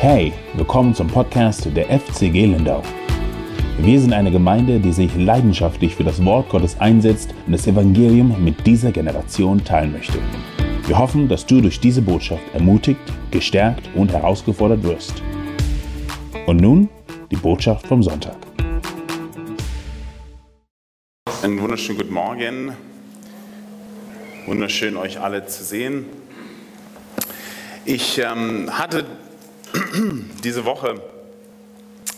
[0.00, 2.84] Hey, willkommen zum Podcast der FCG Lindau.
[3.78, 8.44] Wir sind eine Gemeinde, die sich leidenschaftlich für das Wort Gottes einsetzt und das Evangelium
[8.44, 10.20] mit dieser Generation teilen möchte.
[10.86, 13.00] Wir hoffen, dass du durch diese Botschaft ermutigt,
[13.32, 15.20] gestärkt und herausgefordert wirst.
[16.46, 16.88] Und nun
[17.32, 18.36] die Botschaft vom Sonntag.
[21.42, 22.72] Einen wunderschönen guten Morgen.
[24.46, 26.04] Wunderschön, euch alle zu sehen.
[27.84, 29.04] Ich ähm, hatte
[30.44, 31.02] diese Woche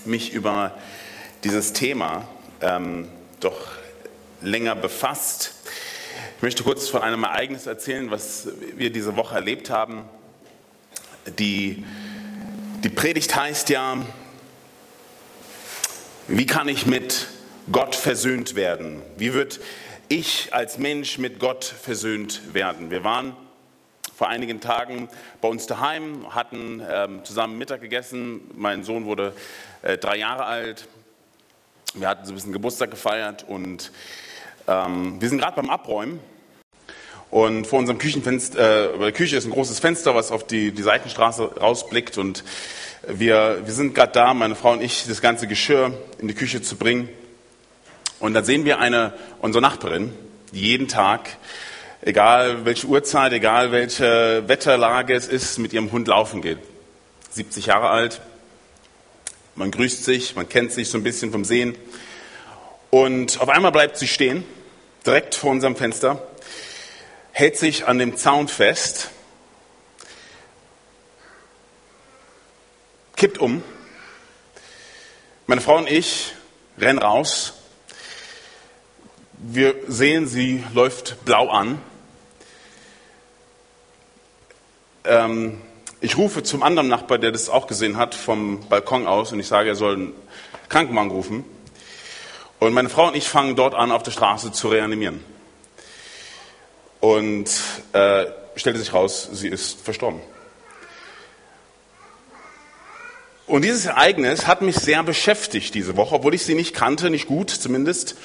[0.04, 0.74] mich über
[1.44, 2.28] dieses Thema
[2.60, 3.08] ähm,
[3.40, 3.68] doch
[4.42, 5.54] länger befasst.
[6.36, 10.04] Ich möchte kurz von einem Ereignis erzählen, was wir diese Woche erlebt haben.
[11.38, 11.84] Die,
[12.82, 13.98] die Predigt heißt ja,
[16.28, 17.26] wie kann ich mit
[17.70, 19.02] Gott versöhnt werden?
[19.16, 19.60] Wie wird
[20.08, 22.90] ich als Mensch mit Gott versöhnt werden?
[22.90, 23.36] Wir waren
[24.20, 25.08] vor einigen Tagen
[25.40, 28.42] bei uns daheim, hatten ähm, zusammen Mittag gegessen.
[28.54, 29.32] Mein Sohn wurde
[29.80, 30.86] äh, drei Jahre alt.
[31.94, 33.92] Wir hatten so ein bisschen Geburtstag gefeiert und
[34.68, 36.20] ähm, wir sind gerade beim Abräumen.
[37.30, 40.72] Und vor unserem Küchenfenster, äh, bei der Küche ist ein großes Fenster, was auf die,
[40.72, 42.18] die Seitenstraße rausblickt.
[42.18, 42.44] Und
[43.08, 46.60] wir, wir sind gerade da, meine Frau und ich, das ganze Geschirr in die Küche
[46.60, 47.08] zu bringen.
[48.18, 50.12] Und dann sehen wir eine, unsere Nachbarin,
[50.52, 51.38] die jeden Tag
[52.02, 56.58] egal welche Uhrzeit, egal welche Wetterlage es ist, mit ihrem Hund laufen geht.
[57.30, 58.20] 70 Jahre alt,
[59.54, 61.76] man grüßt sich, man kennt sich so ein bisschen vom Sehen.
[62.90, 64.44] Und auf einmal bleibt sie stehen,
[65.06, 66.26] direkt vor unserem Fenster,
[67.32, 69.10] hält sich an dem Zaun fest,
[73.16, 73.62] kippt um.
[75.46, 76.32] Meine Frau und ich
[76.78, 77.54] rennen raus.
[79.36, 81.80] Wir sehen, sie läuft blau an.
[85.04, 85.60] Ähm,
[86.00, 89.48] ich rufe zum anderen Nachbar, der das auch gesehen hat, vom Balkon aus und ich
[89.48, 90.12] sage, er soll einen
[90.68, 91.44] Krankenwagen rufen.
[92.58, 95.24] Und meine Frau und ich fangen dort an, auf der Straße zu reanimieren.
[97.00, 97.50] Und
[97.92, 100.20] äh, stellte sich raus, sie ist verstorben.
[103.46, 107.26] Und dieses Ereignis hat mich sehr beschäftigt diese Woche, obwohl ich sie nicht kannte, nicht
[107.26, 108.16] gut zumindest.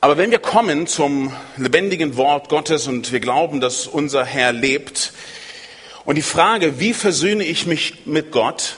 [0.00, 5.12] Aber wenn wir kommen zum lebendigen Wort Gottes und wir glauben, dass unser Herr lebt,
[6.04, 8.76] und die Frage, wie versöhne ich mich mit Gott,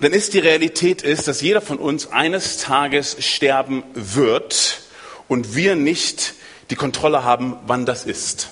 [0.00, 4.80] dann ist die Realität ist, dass jeder von uns eines Tages sterben wird
[5.28, 6.34] und wir nicht
[6.70, 8.48] die Kontrolle haben, wann das ist.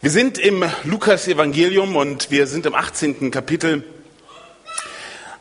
[0.00, 3.30] Wir sind im Lukas Evangelium und wir sind im 18.
[3.30, 3.84] Kapitel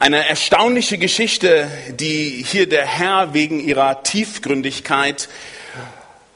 [0.02, 5.30] eine erstaunliche Geschichte, die hier der Herr wegen ihrer Tiefgründigkeit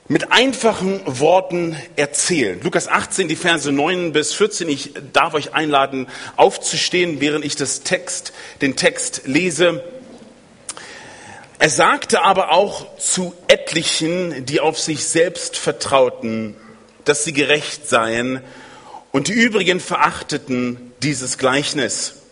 [0.08, 2.64] mit einfachen Worten erzählt.
[2.64, 4.70] Lukas 18, die Verse 9 bis 14.
[4.70, 6.06] Ich darf euch einladen,
[6.36, 9.84] aufzustehen, während ich das Text, den Text lese.
[11.58, 16.56] Er sagte aber auch zu etlichen, die auf sich selbst vertrauten,
[17.04, 18.42] dass sie gerecht seien,
[19.12, 22.25] und die übrigen verachteten dieses Gleichnis.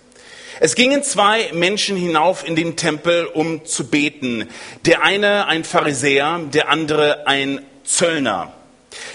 [0.60, 4.50] Es gingen zwei Menschen hinauf in den Tempel, um zu beten.
[4.86, 8.54] Der eine ein Pharisäer, der andere ein Zöllner.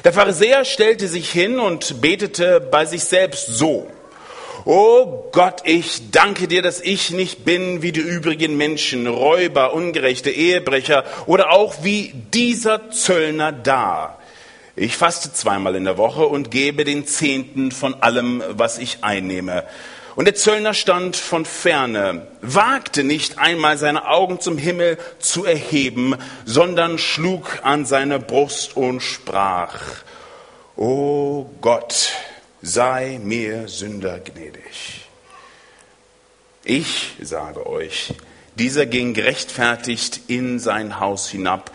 [0.04, 3.88] Der Pharisäer stellte sich hin und betete bei sich selbst so.
[4.64, 10.30] Oh Gott, ich danke dir, dass ich nicht bin wie die übrigen Menschen, Räuber, ungerechte
[10.30, 14.18] Ehebrecher oder auch wie dieser Zöllner da.
[14.74, 19.64] Ich faste zweimal in der Woche und gebe den Zehnten von allem, was ich einnehme.
[20.18, 26.16] Und der Zöllner stand von ferne, wagte nicht einmal seine Augen zum Himmel zu erheben,
[26.44, 29.78] sondern schlug an seine Brust und sprach,
[30.74, 32.14] O Gott,
[32.62, 35.06] sei mir Sünder gnädig.
[36.64, 38.12] Ich sage euch,
[38.56, 41.70] dieser ging gerechtfertigt in sein Haus hinab,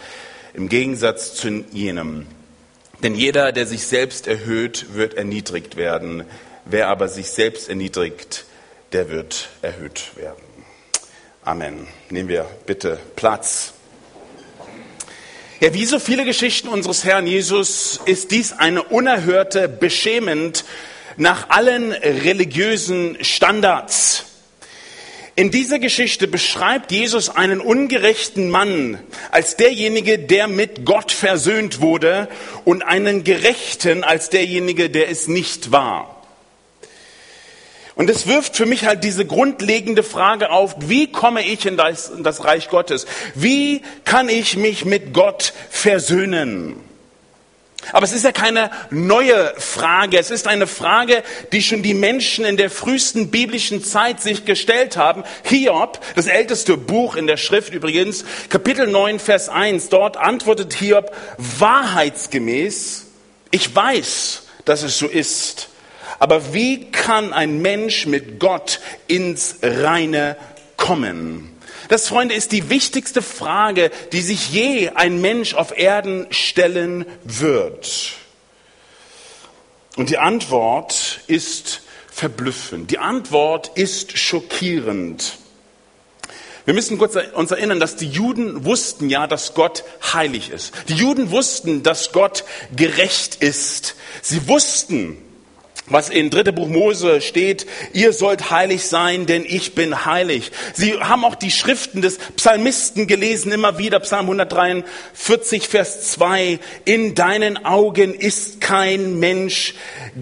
[0.54, 2.28] im Gegensatz zu jenem.
[3.04, 6.26] Denn jeder, der sich selbst erhöht, wird erniedrigt werden.
[6.66, 8.46] Wer aber sich selbst erniedrigt,
[8.94, 10.44] der wird erhöht werden.
[11.44, 11.88] Amen.
[12.10, 13.74] Nehmen wir bitte Platz.
[15.60, 20.64] Ja, wie so viele Geschichten unseres Herrn Jesus ist dies eine unerhörte, beschämend
[21.18, 24.26] nach allen religiösen Standards.
[25.36, 29.00] In dieser Geschichte beschreibt Jesus einen ungerechten Mann
[29.32, 32.30] als derjenige, der mit Gott versöhnt wurde
[32.66, 36.23] und einen Gerechten als derjenige, der es nicht war.
[37.96, 42.10] Und es wirft für mich halt diese grundlegende Frage auf, wie komme ich in das,
[42.10, 43.06] in das, Reich Gottes?
[43.36, 46.76] Wie kann ich mich mit Gott versöhnen?
[47.92, 50.18] Aber es ist ja keine neue Frage.
[50.18, 54.96] Es ist eine Frage, die schon die Menschen in der frühesten biblischen Zeit sich gestellt
[54.96, 55.24] haben.
[55.44, 61.14] Hiob, das älteste Buch in der Schrift übrigens, Kapitel 9, Vers 1, dort antwortet Hiob
[61.38, 63.08] wahrheitsgemäß,
[63.52, 65.70] ich weiß, dass es so ist.
[66.24, 70.38] Aber wie kann ein Mensch mit Gott ins Reine
[70.78, 71.52] kommen?
[71.90, 78.14] Das, Freunde, ist die wichtigste Frage, die sich je ein Mensch auf Erden stellen wird.
[79.98, 82.90] Und die Antwort ist verblüffend.
[82.90, 85.40] Die Antwort ist schockierend.
[86.64, 89.84] Wir müssen kurz uns erinnern, dass die Juden wussten ja, dass Gott
[90.14, 90.74] heilig ist.
[90.88, 93.96] Die Juden wussten, dass Gott gerecht ist.
[94.22, 95.18] Sie wussten,
[95.88, 100.52] was in dritte Buch Mose steht, ihr sollt heilig sein, denn ich bin heilig.
[100.74, 107.16] Sie haben auch die Schriften des Psalmisten gelesen, immer wieder, Psalm 143, Vers 2, in
[107.16, 109.74] deinen Augen ist kein Mensch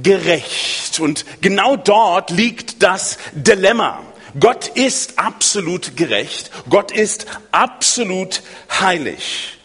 [0.01, 0.99] gerecht.
[0.99, 4.01] Und genau dort liegt das Dilemma.
[4.39, 8.41] Gott ist absolut gerecht, Gott ist absolut
[8.79, 9.57] heilig.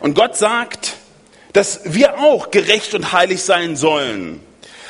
[0.00, 0.96] Und Gott sagt,
[1.52, 4.40] dass wir auch gerecht und heilig sein sollen.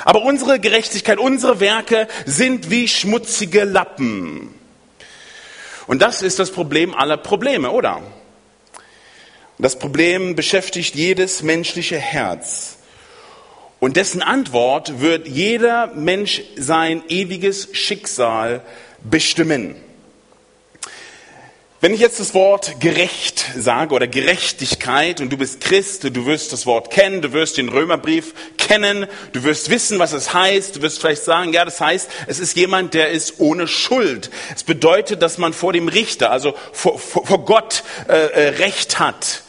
[0.05, 4.55] Aber unsere Gerechtigkeit, unsere Werke sind wie schmutzige Lappen.
[5.87, 8.03] Und das ist das Problem aller Probleme, oder?
[9.59, 12.79] Das Problem beschäftigt jedes menschliche Herz.
[13.79, 18.63] Und dessen Antwort wird jeder Mensch sein ewiges Schicksal
[19.03, 19.75] bestimmen.
[21.83, 26.53] Wenn ich jetzt das Wort gerecht sage oder Gerechtigkeit und du bist Christ, du wirst
[26.53, 30.83] das Wort kennen, du wirst den Römerbrief kennen, du wirst wissen, was es heißt, du
[30.83, 34.31] wirst vielleicht sagen, ja, das heißt, es ist jemand, der ist ohne Schuld.
[34.55, 39.01] Es bedeutet, dass man vor dem Richter, also vor, vor, vor Gott äh, äh Recht
[39.01, 39.43] hat.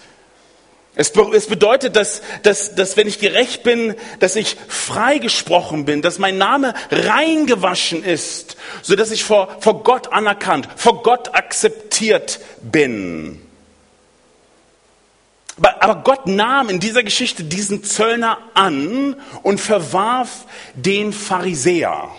[0.95, 6.37] Es, bedeutet, dass, dass, dass wenn ich gerecht bin, dass ich freigesprochen bin, dass mein
[6.37, 13.41] Name reingewaschen ist, so dass ich vor, vor Gott anerkannt, vor Gott akzeptiert bin.
[15.61, 20.45] Aber, Gott nahm in dieser Geschichte diesen Zöllner an und verwarf
[20.75, 22.09] den Pharisäer.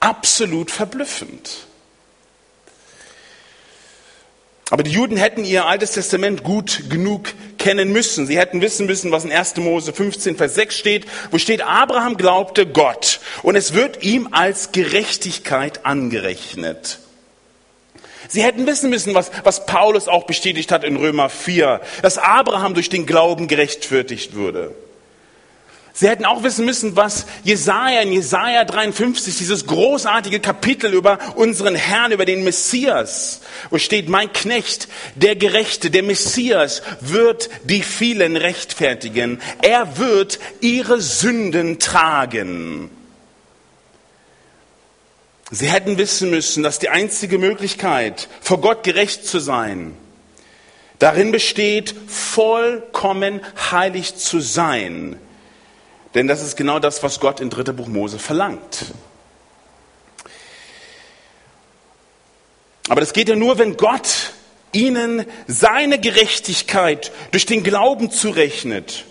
[0.00, 1.66] Absolut verblüffend.
[4.70, 8.26] Aber die Juden hätten ihr altes Testament gut genug kennen müssen.
[8.26, 9.56] Sie hätten wissen müssen, was in 1.
[9.58, 14.72] Mose 15, Vers 6 steht, wo steht, Abraham glaubte Gott und es wird ihm als
[14.72, 16.98] Gerechtigkeit angerechnet.
[18.28, 22.74] Sie hätten wissen müssen, was, was Paulus auch bestätigt hat in Römer 4, dass Abraham
[22.74, 24.74] durch den Glauben gerechtfertigt würde.
[25.98, 31.74] Sie hätten auch wissen müssen, was Jesaja in Jesaja 53, dieses großartige Kapitel über unseren
[31.74, 33.40] Herrn, über den Messias,
[33.70, 39.40] wo steht, mein Knecht, der Gerechte, der Messias wird die vielen rechtfertigen.
[39.62, 42.90] Er wird ihre Sünden tragen.
[45.50, 49.96] Sie hätten wissen müssen, dass die einzige Möglichkeit, vor Gott gerecht zu sein,
[50.98, 53.40] darin besteht, vollkommen
[53.70, 55.18] heilig zu sein
[56.16, 57.72] denn das ist genau das, was Gott in 3.
[57.72, 58.86] Buch Mose verlangt.
[62.88, 64.32] Aber das geht ja nur, wenn Gott
[64.72, 69.04] ihnen seine Gerechtigkeit durch den Glauben zurechnet.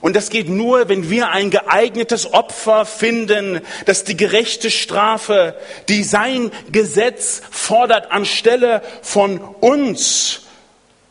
[0.00, 5.56] Und das geht nur, wenn wir ein geeignetes Opfer finden, das die gerechte Strafe,
[5.88, 10.42] die sein Gesetz fordert, anstelle von uns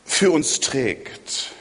[0.05, 1.51] für uns trägt.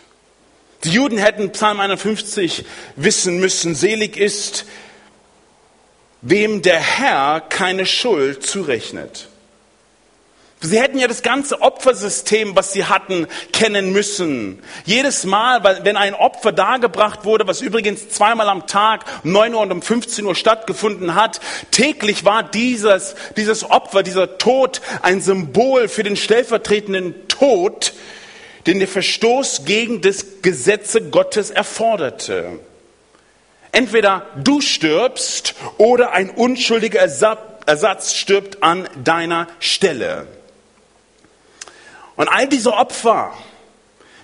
[0.87, 2.65] Die Juden hätten Psalm 51
[2.95, 4.67] wissen müssen, selig ist,
[6.21, 9.27] wem der Herr keine Schuld zurechnet.
[10.61, 14.63] Sie hätten ja das ganze Opfersystem, was sie hatten, kennen müssen.
[14.85, 19.63] Jedes Mal, wenn ein Opfer dargebracht wurde, was übrigens zweimal am Tag, um 9 Uhr
[19.63, 21.41] und um 15 Uhr stattgefunden hat,
[21.73, 27.93] täglich war dieses, dieses Opfer, dieser Tod ein Symbol für den stellvertretenden Tod
[28.67, 32.59] den der Verstoß gegen das Gesetze Gottes erforderte.
[33.73, 40.27] Entweder du stirbst oder ein unschuldiger Ersatz stirbt an deiner Stelle.
[42.17, 43.35] Und all diese Opfer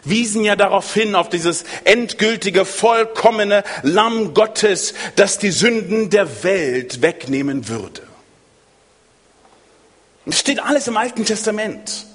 [0.05, 7.03] wiesen ja darauf hin, auf dieses endgültige, vollkommene Lamm Gottes, das die Sünden der Welt
[7.03, 8.03] wegnehmen würde.
[10.25, 12.07] Das steht alles im Alten Testament.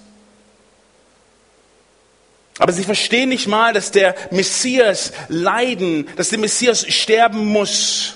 [2.59, 8.15] Aber sie verstehen nicht mal, dass der Messias leiden, dass der Messias sterben muss.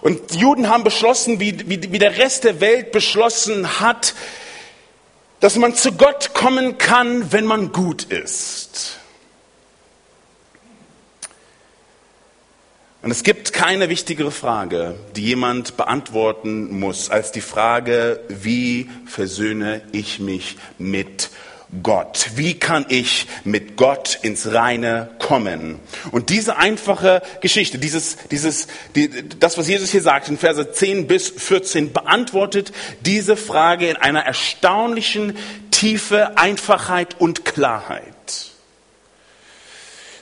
[0.00, 4.14] Und die Juden haben beschlossen, wie, wie, wie der Rest der Welt beschlossen hat,
[5.40, 8.98] dass man zu Gott kommen kann, wenn man gut ist.
[13.02, 19.82] Und es gibt keine wichtigere Frage, die jemand beantworten muss, als die Frage, wie versöhne
[19.92, 21.53] ich mich mit Gott?
[22.36, 25.80] Wie kann ich mit Gott ins Reine kommen?
[26.12, 31.06] Und diese einfache Geschichte, dieses, dieses, die, das, was Jesus hier sagt in Verse 10
[31.06, 35.36] bis 14, beantwortet diese Frage in einer erstaunlichen
[35.70, 38.14] Tiefe, Einfachheit und Klarheit.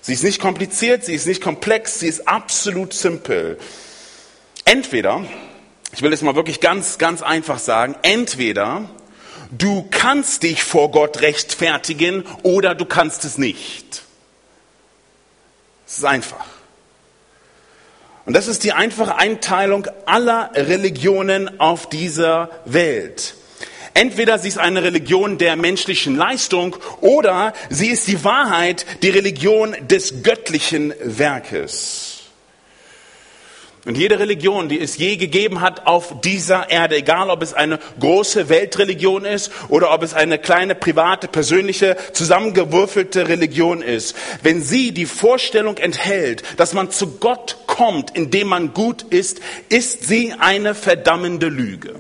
[0.00, 3.58] Sie ist nicht kompliziert, sie ist nicht komplex, sie ist absolut simpel.
[4.64, 5.24] Entweder,
[5.92, 8.90] ich will es mal wirklich ganz, ganz einfach sagen, entweder
[9.52, 14.02] du kannst dich vor Gott rechtfertigen oder du kannst es nicht.
[15.86, 16.46] Es ist einfach.
[18.24, 23.34] Und das ist die einfache Einteilung aller Religionen auf dieser Welt.
[23.94, 29.76] Entweder sie ist eine Religion der menschlichen Leistung oder sie ist die Wahrheit, die Religion
[29.82, 32.11] des göttlichen Werkes.
[33.84, 37.80] Und jede Religion, die es je gegeben hat auf dieser Erde, egal ob es eine
[37.98, 44.92] große Weltreligion ist oder ob es eine kleine private, persönliche, zusammengewürfelte Religion ist, wenn sie
[44.92, 50.76] die Vorstellung enthält, dass man zu Gott kommt, indem man gut ist, ist sie eine
[50.76, 51.96] verdammende Lüge.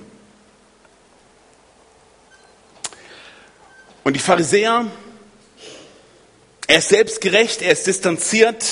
[4.04, 4.86] Und die Pharisäer,
[6.68, 8.64] er ist selbstgerecht, er ist distanziert,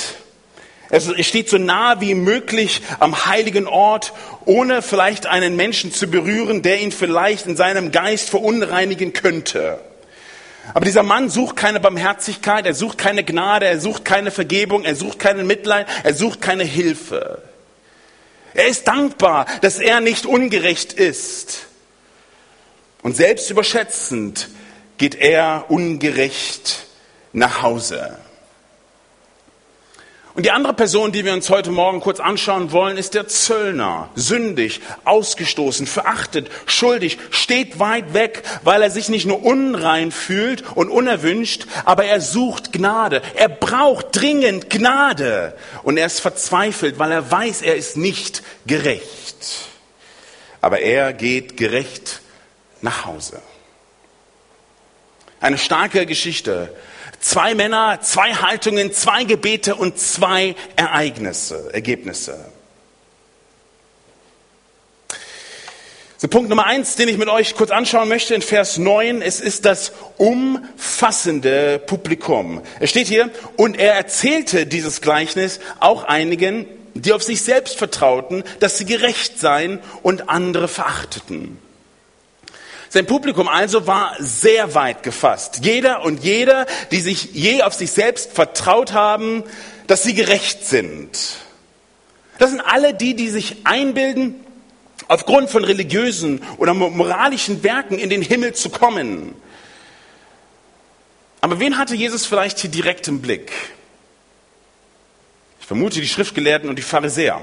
[0.91, 4.13] er steht so nah wie möglich am heiligen Ort,
[4.45, 9.79] ohne vielleicht einen Menschen zu berühren, der ihn vielleicht in seinem Geist verunreinigen könnte.
[10.75, 14.97] Aber dieser Mann sucht keine Barmherzigkeit, er sucht keine Gnade, er sucht keine Vergebung, er
[14.97, 17.43] sucht keinen Mitleid, er sucht keine Hilfe.
[18.55, 21.67] Er ist dankbar, dass er nicht ungerecht ist.
[23.03, 24.49] Und selbst überschätzend
[24.99, 26.87] geht er ungerecht
[27.33, 28.19] nach Hause.
[30.41, 34.09] Und die andere Person, die wir uns heute Morgen kurz anschauen wollen, ist der Zöllner.
[34.15, 40.89] Sündig, ausgestoßen, verachtet, schuldig, steht weit weg, weil er sich nicht nur unrein fühlt und
[40.89, 43.21] unerwünscht, aber er sucht Gnade.
[43.35, 45.55] Er braucht dringend Gnade.
[45.83, 49.69] Und er ist verzweifelt, weil er weiß, er ist nicht gerecht.
[50.63, 52.23] Aber er geht gerecht
[52.81, 53.43] nach Hause.
[55.39, 56.75] Eine starke Geschichte.
[57.21, 62.47] Zwei Männer, zwei Haltungen, zwei Gebete und zwei Ereignisse, Ergebnisse.
[66.17, 69.41] So, Punkt Nummer eins, den ich mit euch kurz anschauen möchte in Vers 9, es
[69.41, 72.62] ist das umfassende Publikum.
[72.79, 78.45] Es steht hier, und er erzählte dieses Gleichnis auch einigen, die auf sich selbst vertrauten,
[78.61, 81.59] dass sie gerecht seien und andere verachteten.
[82.93, 85.61] Sein Publikum also war sehr weit gefasst.
[85.63, 89.45] Jeder und jeder, die sich je auf sich selbst vertraut haben,
[89.87, 91.09] dass sie gerecht sind.
[92.39, 94.35] Das sind alle die, die sich einbilden,
[95.07, 99.37] aufgrund von religiösen oder moralischen Werken in den Himmel zu kommen.
[101.41, 103.53] Aber wen hatte Jesus vielleicht hier direkt im Blick?
[105.61, 107.41] Ich vermute die Schriftgelehrten und die Pharisäer.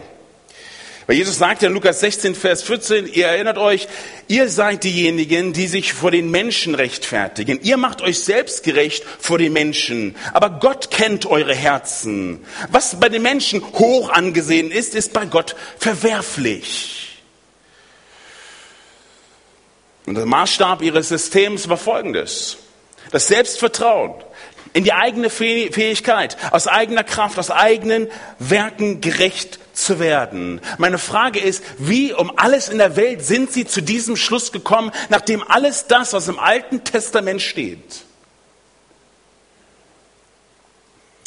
[1.08, 3.88] Weil Jesus sagt ja in Lukas 16, Vers 14, ihr erinnert euch,
[4.28, 7.62] ihr seid diejenigen, die sich vor den Menschen rechtfertigen.
[7.64, 10.18] Ihr macht euch selbst gerecht vor den Menschen.
[10.34, 12.46] Aber Gott kennt eure Herzen.
[12.72, 17.22] Was bei den Menschen hoch angesehen ist, ist bei Gott verwerflich.
[20.08, 22.58] Und der Maßstab ihres Systems war folgendes.
[23.12, 24.14] Das Selbstvertrauen
[24.74, 28.10] in die eigene Fähigkeit, aus eigener Kraft, aus eigenen
[28.40, 30.60] Werken gerecht zu werden.
[30.78, 34.92] Meine Frage ist, wie um alles in der Welt sind Sie zu diesem Schluss gekommen,
[35.10, 38.04] nachdem alles das, was im Alten Testament steht?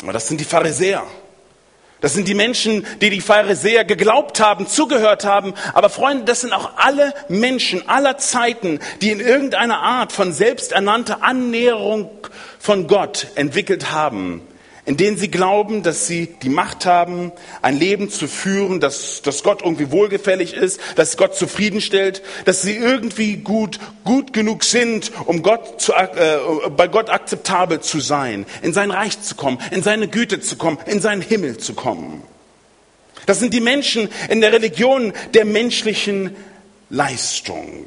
[0.02, 1.06] Aber das sind die Pharisäer.
[2.00, 5.52] Das sind die Menschen, die die Pharisäer geglaubt haben, zugehört haben.
[5.74, 11.22] Aber Freunde, das sind auch alle Menschen aller Zeiten, die in irgendeiner Art von selbsternannter
[11.22, 12.10] Annäherung
[12.58, 14.46] von Gott entwickelt haben
[14.86, 17.32] in denen sie glauben, dass sie die Macht haben,
[17.62, 22.76] ein Leben zu führen, dass, dass Gott irgendwie wohlgefällig ist, dass Gott zufriedenstellt, dass sie
[22.76, 26.38] irgendwie gut, gut genug sind, um Gott zu, äh,
[26.76, 30.78] bei Gott akzeptabel zu sein, in sein Reich zu kommen, in seine Güte zu kommen,
[30.86, 32.22] in seinen Himmel zu kommen.
[33.26, 36.34] Das sind die Menschen in der Religion der menschlichen
[36.88, 37.86] Leistung.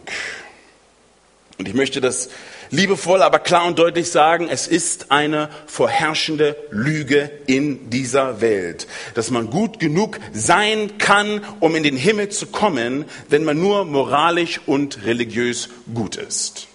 [1.57, 2.29] Und ich möchte das
[2.73, 9.29] liebevoll, aber klar und deutlich sagen, es ist eine vorherrschende Lüge in dieser Welt, dass
[9.29, 14.59] man gut genug sein kann, um in den Himmel zu kommen, wenn man nur moralisch
[14.65, 16.67] und religiös gut ist.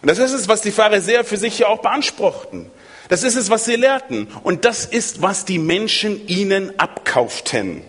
[0.00, 2.70] Und das ist es, was die Pharisäer für sich ja auch beanspruchten.
[3.08, 4.28] Das ist es, was sie lehrten.
[4.42, 7.82] Und das ist, was die Menschen ihnen abkauften.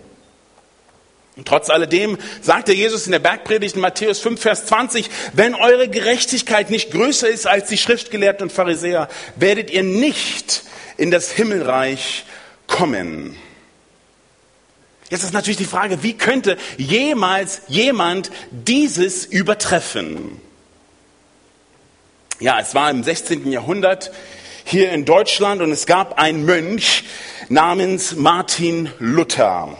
[1.35, 5.89] Und trotz alledem sagte Jesus in der Bergpredigt in Matthäus 5, Vers 20, wenn eure
[5.89, 10.63] Gerechtigkeit nicht größer ist als die Schriftgelehrten und Pharisäer, werdet ihr nicht
[10.97, 12.25] in das Himmelreich
[12.67, 13.35] kommen.
[15.09, 20.39] Jetzt ist natürlich die Frage, wie könnte jemals jemand dieses übertreffen?
[22.39, 23.51] Ja, es war im 16.
[23.51, 24.11] Jahrhundert
[24.65, 27.03] hier in Deutschland und es gab einen Mönch
[27.49, 29.77] namens Martin Luther.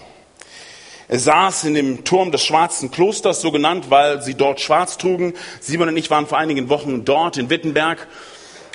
[1.13, 5.35] Er saß in dem Turm des Schwarzen Klosters, so genannt, weil sie dort schwarz trugen.
[5.59, 8.07] Simon und ich waren vor einigen Wochen dort in Wittenberg.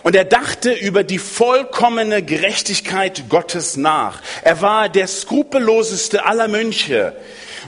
[0.05, 4.23] Und er dachte über die vollkommene Gerechtigkeit Gottes nach.
[4.43, 7.17] Er war der skrupelloseste aller Mönche.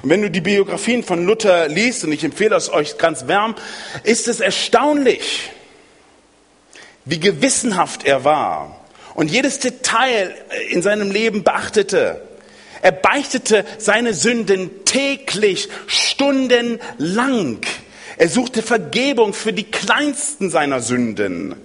[0.03, 3.57] Und wenn du die Biografien von Luther liest, und ich empfehle es euch ganz wärm,
[4.05, 5.51] ist es erstaunlich,
[7.05, 8.81] wie gewissenhaft er war
[9.15, 10.33] und jedes Detail
[10.69, 12.30] in seinem Leben beachtete.
[12.83, 17.61] Er beichtete seine Sünden täglich, stundenlang.
[18.17, 21.57] Er suchte Vergebung für die kleinsten seiner Sünden.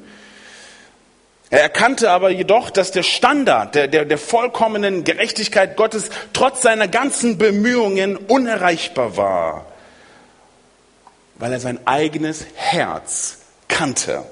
[1.49, 6.87] Er erkannte aber jedoch, dass der Standard der, der, der vollkommenen Gerechtigkeit Gottes trotz seiner
[6.87, 9.65] ganzen Bemühungen unerreichbar war,
[11.35, 14.23] weil er sein eigenes Herz kannte.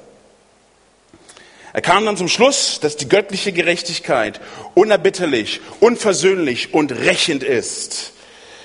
[1.74, 4.39] Er kam dann zum Schluss, dass die göttliche Gerechtigkeit
[4.75, 8.13] unerbitterlich, unversöhnlich und rächend ist.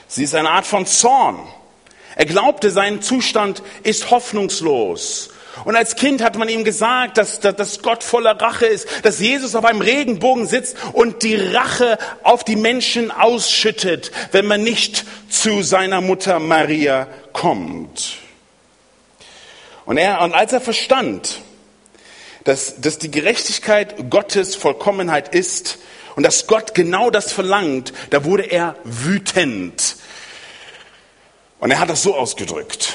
[0.07, 1.38] Sie ist eine Art von Zorn.
[2.17, 5.31] Er glaubte, sein Zustand ist hoffnungslos.
[5.65, 9.55] Und als Kind hat man ihm gesagt, dass, dass Gott voller Rache ist, dass Jesus
[9.55, 15.62] auf einem Regenbogen sitzt und die Rache auf die Menschen ausschüttet, wenn man nicht zu
[15.62, 18.19] seiner Mutter Maria kommt.
[19.85, 21.41] Und, er, und als er verstand,
[22.49, 25.76] dass, dass die Gerechtigkeit Gottes Vollkommenheit ist
[26.17, 29.96] und dass Gott genau das verlangt, da wurde er wütend.
[31.59, 32.94] Und er hat das so ausgedrückt.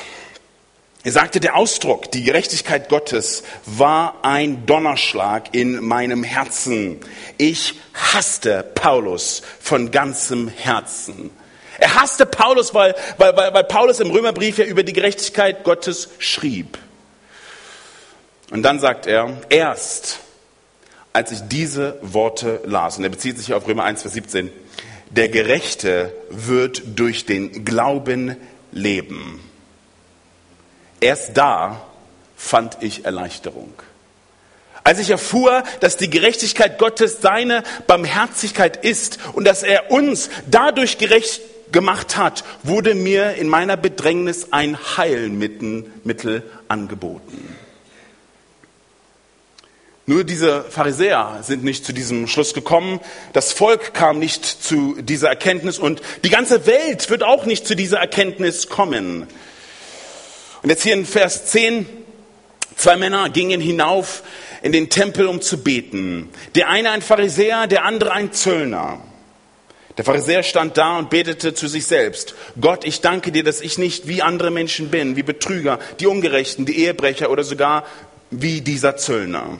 [1.04, 7.00] Er sagte, der Ausdruck, die Gerechtigkeit Gottes war ein Donnerschlag in meinem Herzen.
[7.38, 11.30] Ich hasste Paulus von ganzem Herzen.
[11.78, 16.10] Er hasste Paulus, weil, weil, weil, weil Paulus im Römerbrief ja über die Gerechtigkeit Gottes
[16.18, 16.80] schrieb.
[18.54, 20.20] Und dann sagt er, erst
[21.12, 24.52] als ich diese Worte las, und er bezieht sich auf Römer 1, Vers 17,
[25.10, 28.38] der Gerechte wird durch den Glauben
[28.72, 29.40] leben.
[31.00, 31.82] Erst da
[32.38, 33.74] fand ich Erleichterung.
[34.84, 41.00] Als ich erfuhr, dass die Gerechtigkeit Gottes seine Barmherzigkeit ist und dass er uns dadurch
[41.00, 47.63] gerecht gemacht hat, wurde mir in meiner Bedrängnis ein Heilmittel angeboten.
[50.06, 53.00] Nur diese Pharisäer sind nicht zu diesem Schluss gekommen.
[53.32, 57.74] Das Volk kam nicht zu dieser Erkenntnis und die ganze Welt wird auch nicht zu
[57.74, 59.28] dieser Erkenntnis kommen.
[60.62, 61.86] Und jetzt hier in Vers 10,
[62.76, 64.24] zwei Männer gingen hinauf
[64.62, 66.30] in den Tempel, um zu beten.
[66.56, 69.00] Der eine ein Pharisäer, der andere ein Zöllner.
[69.98, 72.36] Der Pharisäer stand da und betete zu sich selbst.
[72.60, 76.66] Gott, ich danke dir, dass ich nicht wie andere Menschen bin, wie Betrüger, die Ungerechten,
[76.66, 77.86] die Ehebrecher oder sogar
[78.32, 79.60] wie dieser Zöllner.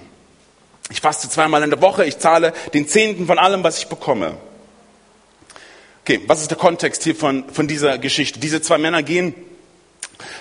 [0.90, 4.38] Ich faste zweimal in der Woche, ich zahle den Zehnten von allem, was ich bekomme.
[6.04, 8.40] Okay, was ist der Kontext hier von, von dieser Geschichte?
[8.40, 9.34] Diese zwei Männer gehen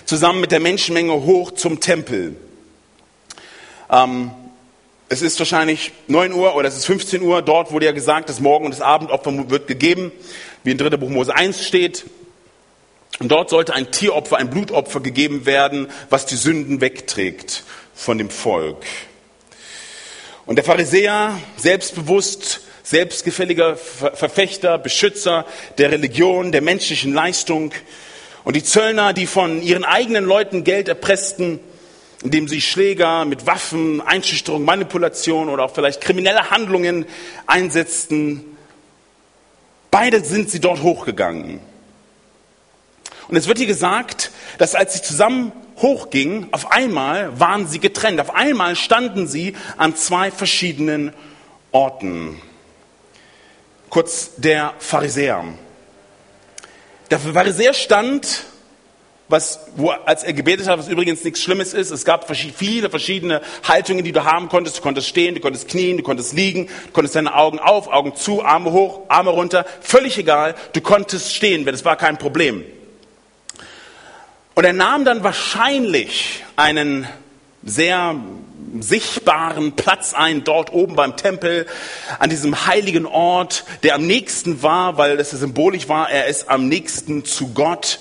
[0.04, 2.36] zusammen mit der Menschenmenge hoch zum Tempel.
[3.88, 4.32] Ähm,
[5.08, 7.42] es ist wahrscheinlich 9 Uhr oder es ist 15 Uhr.
[7.42, 10.10] Dort wurde ja gesagt, das Morgen- und das Abendopfer wird gegeben,
[10.64, 10.96] wie in 3.
[10.96, 12.06] Buch Mose 1 steht.
[13.20, 17.62] Und dort sollte ein Tieropfer, ein Blutopfer gegeben werden, was die Sünden wegträgt
[17.94, 18.78] von dem Volk.
[20.52, 25.46] Und der Pharisäer, selbstbewusst, selbstgefälliger Verfechter, Beschützer
[25.78, 27.72] der Religion, der menschlichen Leistung.
[28.44, 31.58] Und die Zöllner, die von ihren eigenen Leuten Geld erpressten,
[32.22, 37.06] indem sie Schläger mit Waffen, Einschüchterung, Manipulation oder auch vielleicht kriminelle Handlungen
[37.46, 38.44] einsetzten.
[39.90, 41.60] Beide sind sie dort hochgegangen.
[43.28, 45.52] Und es wird hier gesagt, dass als sie zusammen
[45.82, 48.20] hochging, auf einmal waren sie getrennt.
[48.20, 51.12] Auf einmal standen sie an zwei verschiedenen
[51.72, 52.40] Orten.
[53.90, 55.44] Kurz der Pharisäer.
[57.10, 58.44] Der Pharisäer stand,
[59.28, 61.90] was, wo, als er gebetet hat, was übrigens nichts Schlimmes ist.
[61.90, 64.78] Es gab viele verschiedene Haltungen, die du haben konntest.
[64.78, 68.14] Du konntest stehen, du konntest knien, du konntest liegen, du konntest deine Augen auf, Augen
[68.14, 69.66] zu, Arme hoch, Arme runter.
[69.80, 70.54] Völlig egal.
[70.72, 72.64] Du konntest stehen, das war kein Problem.
[74.54, 77.06] Und er nahm dann wahrscheinlich einen
[77.62, 78.16] sehr
[78.80, 81.66] sichtbaren Platz ein, dort oben beim Tempel,
[82.18, 86.68] an diesem heiligen Ort, der am nächsten war, weil das symbolisch war, er ist am
[86.68, 87.98] nächsten zu Gott.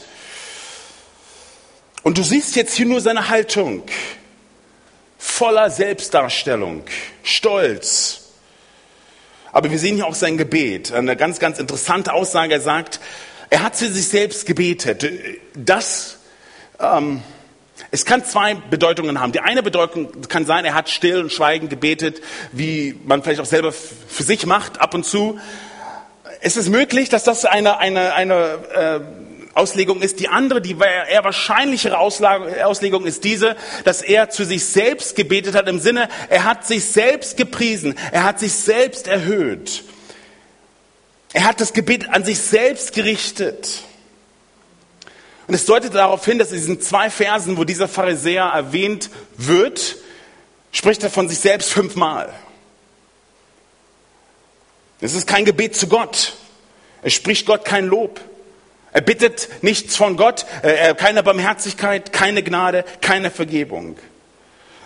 [2.03, 3.83] Und du siehst jetzt hier nur seine Haltung,
[5.17, 6.83] voller Selbstdarstellung,
[7.23, 8.17] Stolz.
[9.51, 12.53] Aber wir sehen hier auch sein Gebet, eine ganz, ganz interessante Aussage.
[12.53, 12.99] Er sagt,
[13.49, 15.05] er hat für sich selbst gebetet.
[15.53, 16.17] Das
[16.82, 17.24] ähm,
[17.89, 19.32] es kann zwei Bedeutungen haben.
[19.32, 23.46] Die eine Bedeutung kann sein, er hat still und schweigend gebetet, wie man vielleicht auch
[23.46, 25.39] selber für sich macht, ab und zu.
[26.41, 28.36] Es ist möglich, dass das eine, eine, eine
[28.74, 29.00] äh,
[29.54, 30.20] Auslegung ist.
[30.20, 35.67] Die andere, die eher wahrscheinlichere Auslegung ist diese, dass er zu sich selbst gebetet hat
[35.67, 39.84] im Sinne, er hat sich selbst gepriesen, er hat sich selbst erhöht.
[41.34, 43.84] Er hat das Gebet an sich selbst gerichtet.
[45.47, 49.97] Und es deutet darauf hin, dass in diesen zwei Versen, wo dieser Pharisäer erwähnt wird,
[50.71, 52.34] spricht er von sich selbst fünfmal.
[55.01, 56.34] Es ist kein Gebet zu Gott.
[57.01, 58.21] Er spricht Gott kein Lob.
[58.93, 60.45] Er bittet nichts von Gott,
[60.97, 63.97] keine Barmherzigkeit, keine Gnade, keine Vergebung.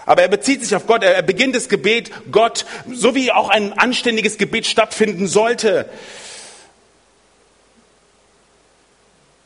[0.06, 3.74] Aber er bezieht sich auf Gott, er beginnt das Gebet Gott, so wie auch ein
[3.74, 5.90] anständiges Gebet stattfinden sollte.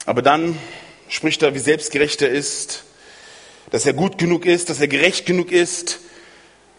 [0.05, 0.59] Aber dann
[1.09, 2.83] spricht er, wie selbstgerecht er ist,
[3.71, 5.99] dass er gut genug ist, dass er gerecht genug ist.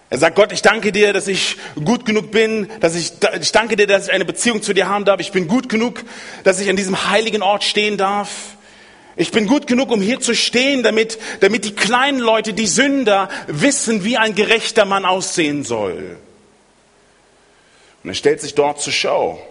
[0.08, 3.76] Er sagt, Gott, ich danke dir, dass ich gut genug bin, dass ich, ich danke
[3.76, 5.20] dir, dass ich eine Beziehung zu dir haben darf.
[5.20, 6.02] Ich bin gut genug,
[6.42, 8.56] dass ich an diesem heiligen Ort stehen darf.
[9.14, 13.28] Ich bin gut genug, um hier zu stehen, damit, damit die kleinen Leute, die Sünder,
[13.46, 16.16] wissen, wie ein gerechter Mann aussehen soll.
[18.02, 19.46] Und er stellt sich dort zur Schau.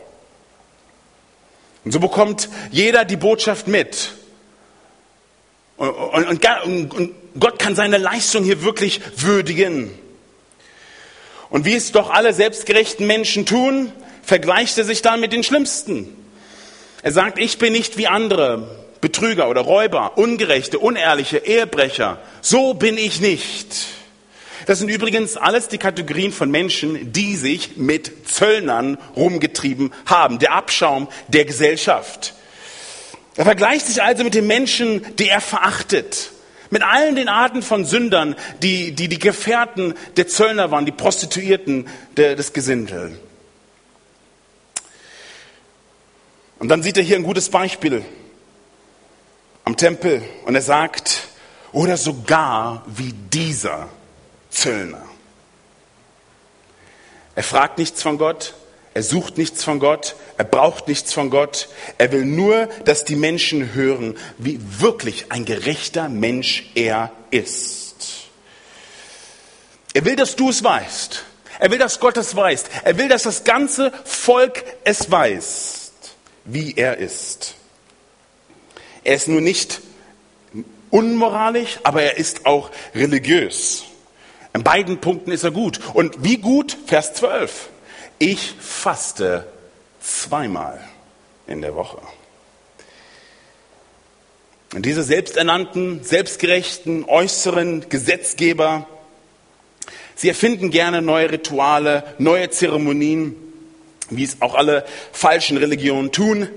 [1.85, 4.13] Und so bekommt jeder die Botschaft mit.
[5.79, 9.91] Und, und, und Gott kann seine Leistung hier wirklich würdigen.
[11.49, 16.15] Und wie es doch alle selbstgerechten Menschen tun, vergleicht er sich dann mit den Schlimmsten.
[17.01, 22.19] Er sagt, ich bin nicht wie andere, Betrüger oder Räuber, Ungerechte, Unehrliche, Ehebrecher.
[22.41, 23.87] So bin ich nicht.
[24.65, 30.39] Das sind übrigens alles die Kategorien von Menschen, die sich mit Zöllnern rumgetrieben haben.
[30.39, 32.33] Der Abschaum der Gesellschaft.
[33.39, 36.31] Er vergleicht sich also mit den Menschen, die er verachtet.
[36.71, 41.87] Mit allen den Arten von Sündern, die die, die Gefährten der Zöllner waren, die Prostituierten
[42.17, 43.17] der, des Gesindel.
[46.59, 48.03] Und dann sieht er hier ein gutes Beispiel
[49.63, 51.29] am Tempel und er sagt,
[51.71, 53.87] oder sogar wie dieser
[54.49, 55.05] Zöllner.
[57.35, 58.53] Er fragt nichts von Gott,
[58.99, 61.69] er sucht nichts von Gott, er braucht nichts von Gott.
[61.97, 67.95] Er will nur, dass die Menschen hören, wie wirklich ein gerechter Mensch er ist.
[69.93, 71.23] Er will, dass du es weißt.
[71.59, 72.65] Er will, dass Gott es weiß.
[72.83, 75.93] Er will, dass das ganze Volk es weiß,
[76.43, 77.55] wie er ist.
[79.05, 79.79] Er ist nur nicht
[80.89, 83.85] unmoralisch, aber er ist auch religiös.
[84.53, 85.79] In beiden Punkten ist er gut.
[85.93, 86.75] Und wie gut?
[86.85, 87.69] Vers 12
[88.19, 89.47] ich faste
[90.01, 90.79] zweimal
[91.47, 91.99] in der Woche.
[94.73, 98.87] Und diese selbsternannten, selbstgerechten, äußeren Gesetzgeber,
[100.15, 103.35] sie erfinden gerne neue Rituale, neue Zeremonien,
[104.11, 106.49] wie es auch alle falschen Religionen tun.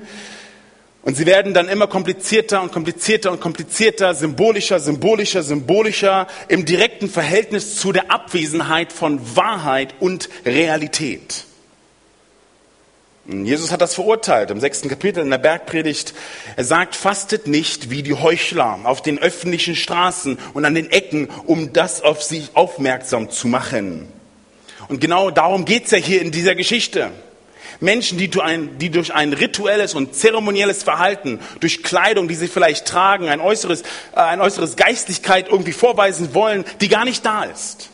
[1.03, 7.09] Und sie werden dann immer komplizierter und komplizierter und komplizierter, symbolischer, symbolischer, symbolischer im direkten
[7.09, 11.47] Verhältnis zu der Abwesenheit von Wahrheit und Realität.
[13.25, 16.13] Jesus hat das verurteilt im sechsten Kapitel in der Bergpredigt.
[16.57, 21.29] Er sagt, fastet nicht wie die Heuchler auf den öffentlichen Straßen und an den Ecken,
[21.47, 24.09] um das auf sich aufmerksam zu machen.
[24.89, 27.13] Und genau darum geht's ja hier in dieser Geschichte.
[27.79, 32.49] Menschen, die durch, ein, die durch ein rituelles und zeremonielles Verhalten, durch Kleidung, die sie
[32.49, 37.45] vielleicht tragen, ein äußeres, äh, ein äußeres Geistlichkeit irgendwie vorweisen wollen, die gar nicht da
[37.45, 37.92] ist.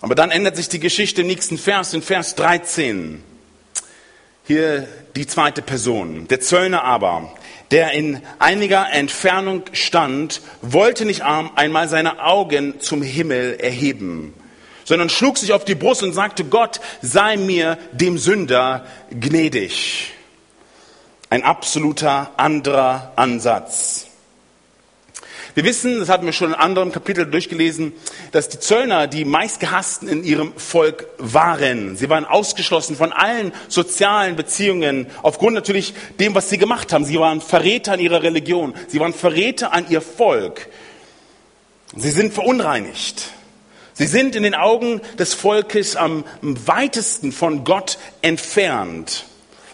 [0.00, 3.22] Aber dann ändert sich die Geschichte im nächsten Vers, in Vers 13.
[4.46, 6.28] Hier die zweite Person.
[6.28, 7.32] Der Zöllner aber,
[7.70, 14.34] der in einiger Entfernung stand, wollte nicht einmal seine Augen zum Himmel erheben,
[14.84, 20.12] sondern schlug sich auf die Brust und sagte, Gott sei mir, dem Sünder, gnädig.
[21.28, 24.06] Ein absoluter anderer Ansatz.
[25.56, 27.94] Wir wissen, das hatten wir schon in anderem Kapitel durchgelesen,
[28.30, 31.96] dass die Zöllner die meistgehassten in ihrem Volk waren.
[31.96, 37.06] Sie waren ausgeschlossen von allen sozialen Beziehungen, aufgrund natürlich dem, was sie gemacht haben.
[37.06, 38.74] Sie waren Verräter an ihrer Religion.
[38.88, 40.68] Sie waren Verräter an ihr Volk.
[41.96, 43.30] Sie sind verunreinigt.
[43.94, 49.24] Sie sind in den Augen des Volkes am weitesten von Gott entfernt.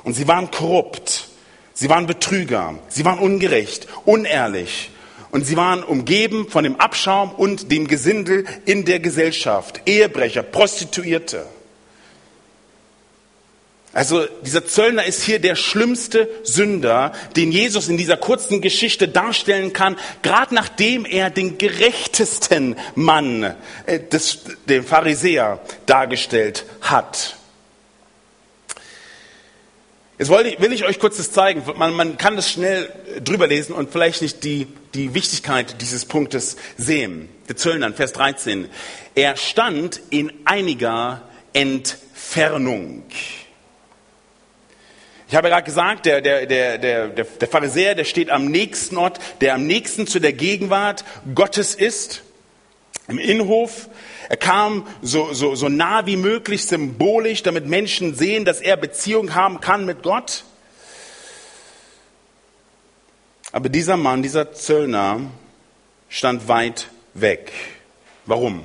[0.04, 1.26] Und sie waren korrupt.
[1.74, 2.78] Sie waren Betrüger.
[2.86, 4.91] Sie waren ungerecht, unehrlich.
[5.32, 9.80] Und sie waren umgeben von dem Abschaum und dem Gesindel in der Gesellschaft.
[9.86, 11.46] Ehebrecher, Prostituierte.
[13.94, 19.72] Also dieser Zöllner ist hier der schlimmste Sünder, den Jesus in dieser kurzen Geschichte darstellen
[19.72, 23.54] kann, gerade nachdem er den gerechtesten Mann,
[23.86, 27.36] äh, des, den Pharisäer, dargestellt hat.
[30.22, 31.64] Jetzt will ich euch kurz das zeigen.
[31.76, 32.88] Man, man kann das schnell
[33.24, 37.28] drüber lesen und vielleicht nicht die, die Wichtigkeit dieses Punktes sehen.
[37.48, 38.68] Der Zöllner, Vers 13.
[39.16, 43.02] Er stand in einiger Entfernung.
[45.26, 49.18] Ich habe gerade gesagt, der, der, der, der, der Pharisäer, der steht am nächsten Ort,
[49.40, 51.04] der am nächsten zu der Gegenwart
[51.34, 52.22] Gottes ist,
[53.08, 53.88] im Innenhof.
[54.32, 59.34] Er kam so, so, so nah wie möglich symbolisch, damit Menschen sehen, dass er Beziehung
[59.34, 60.44] haben kann mit Gott.
[63.52, 65.20] Aber dieser Mann, dieser Zöllner,
[66.08, 67.52] stand weit weg.
[68.24, 68.62] Warum?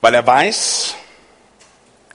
[0.00, 0.94] Weil er weiß,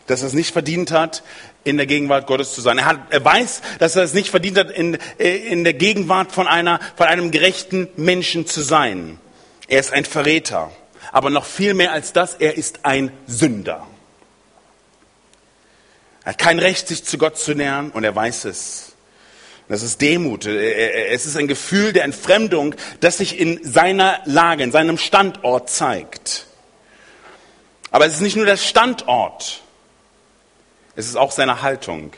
[0.07, 1.21] dass er es nicht verdient hat,
[1.63, 2.79] in der Gegenwart Gottes zu sein.
[2.79, 6.47] Er, hat, er weiß, dass er es nicht verdient hat, in, in der Gegenwart von,
[6.47, 9.19] einer, von einem gerechten Menschen zu sein.
[9.67, 10.71] Er ist ein Verräter.
[11.11, 13.85] Aber noch viel mehr als das, er ist ein Sünder.
[16.23, 18.93] Er hat kein Recht, sich zu Gott zu nähern und er weiß es.
[19.67, 20.45] Das ist Demut.
[20.45, 26.45] Es ist ein Gefühl der Entfremdung, das sich in seiner Lage, in seinem Standort zeigt.
[27.89, 29.61] Aber es ist nicht nur der Standort.
[30.95, 32.13] Es ist auch seine Haltung.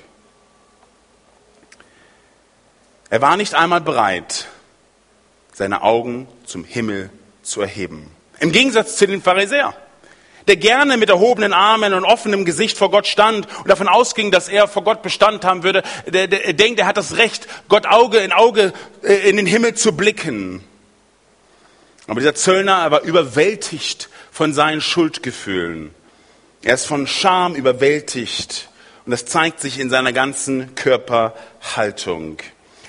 [3.09, 4.47] Er war nicht einmal bereit,
[5.53, 7.11] seine Augen zum Himmel
[7.43, 8.09] zu erheben.
[8.43, 9.73] Im Gegensatz zu den Pharisäern,
[10.49, 14.49] der gerne mit erhobenen Armen und offenem Gesicht vor Gott stand und davon ausging, dass
[14.49, 15.81] er vor Gott Bestand haben würde.
[16.07, 19.45] Der, der, der denkt, er hat das Recht, Gott Auge in Auge äh, in den
[19.45, 20.61] Himmel zu blicken.
[22.07, 25.91] Aber dieser Zöllner war überwältigt von seinen Schuldgefühlen.
[26.63, 28.67] Er ist von Scham überwältigt
[29.05, 32.39] und das zeigt sich in seiner ganzen Körperhaltung.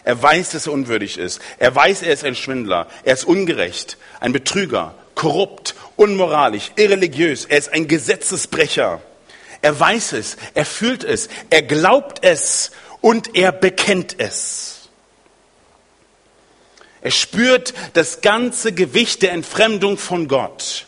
[0.03, 1.41] Er weiß, dass er unwürdig ist.
[1.61, 2.89] Er weiß, er ist ein Schwindler.
[3.05, 7.45] Er ist ungerecht, ein Betrüger, korrupt, unmoralisch, irreligiös.
[7.45, 9.01] Er ist ein Gesetzesbrecher.
[9.63, 14.91] Er weiß es, er fühlt es, er glaubt es und er bekennt es.
[17.01, 20.87] Er spürt das ganze Gewicht der Entfremdung von Gott.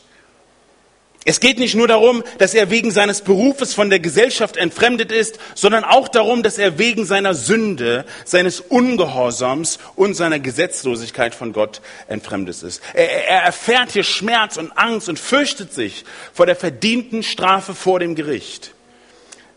[1.28, 5.40] Es geht nicht nur darum, dass er wegen seines Berufes von der Gesellschaft entfremdet ist,
[5.56, 11.80] sondern auch darum, dass er wegen seiner Sünde, seines Ungehorsams und seiner Gesetzlosigkeit von Gott
[12.06, 12.80] entfremdet ist.
[12.94, 17.98] Er, er erfährt hier Schmerz und Angst und fürchtet sich vor der verdienten Strafe vor
[17.98, 18.72] dem Gericht.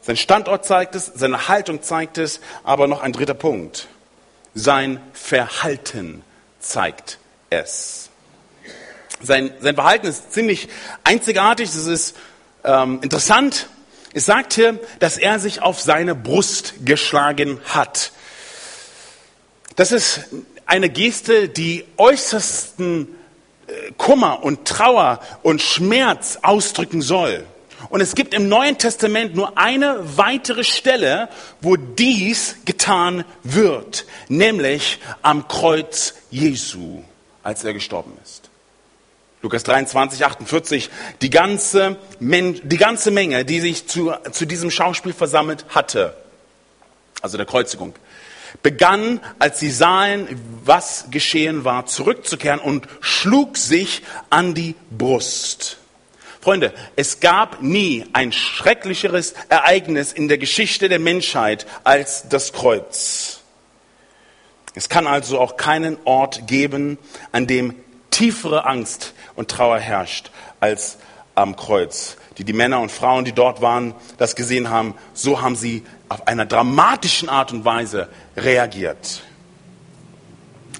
[0.01, 3.87] Sein Standort zeigt es, seine Haltung zeigt es, aber noch ein dritter Punkt.
[4.55, 6.23] Sein Verhalten
[6.59, 7.19] zeigt
[7.51, 8.08] es.
[9.21, 10.69] Sein, sein Verhalten ist ziemlich
[11.03, 12.15] einzigartig, es ist
[12.63, 13.67] ähm, interessant.
[14.13, 18.11] Es sagt hier, dass er sich auf seine Brust geschlagen hat.
[19.75, 20.21] Das ist
[20.65, 23.07] eine Geste, die äußersten
[23.67, 27.45] äh, Kummer und Trauer und Schmerz ausdrücken soll.
[27.89, 31.29] Und es gibt im Neuen Testament nur eine weitere Stelle,
[31.61, 37.03] wo dies getan wird, nämlich am Kreuz Jesu,
[37.41, 38.38] als er gestorben ist.
[39.41, 40.89] Lukas 23, 48,
[41.21, 46.13] die ganze, Men die ganze Menge, die sich zu, zu diesem Schauspiel versammelt hatte,
[47.21, 47.93] also der Kreuzigung,
[48.61, 50.27] begann, als sie sahen,
[50.65, 55.77] was geschehen war, zurückzukehren und schlug sich an die Brust.
[56.41, 63.41] Freunde, es gab nie ein schrecklicheres Ereignis in der Geschichte der Menschheit als das Kreuz.
[64.73, 66.97] Es kann also auch keinen Ort geben,
[67.31, 67.75] an dem
[68.11, 70.97] tiefere Angst und Trauer herrscht als
[71.33, 72.17] am Kreuz.
[72.37, 76.27] Die, die Männer und Frauen, die dort waren, das gesehen haben, so haben sie auf
[76.27, 79.21] einer dramatischen Art und Weise reagiert.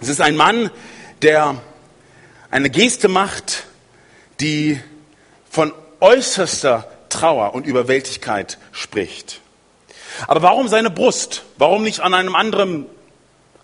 [0.01, 0.71] Es ist ein Mann,
[1.21, 1.55] der
[2.51, 3.63] eine Geste macht,
[4.41, 4.81] die
[5.49, 9.39] von äußerster Trauer und Überwältigkeit spricht.
[10.27, 11.43] Aber warum seine Brust?
[11.57, 12.87] Warum nicht an einem anderen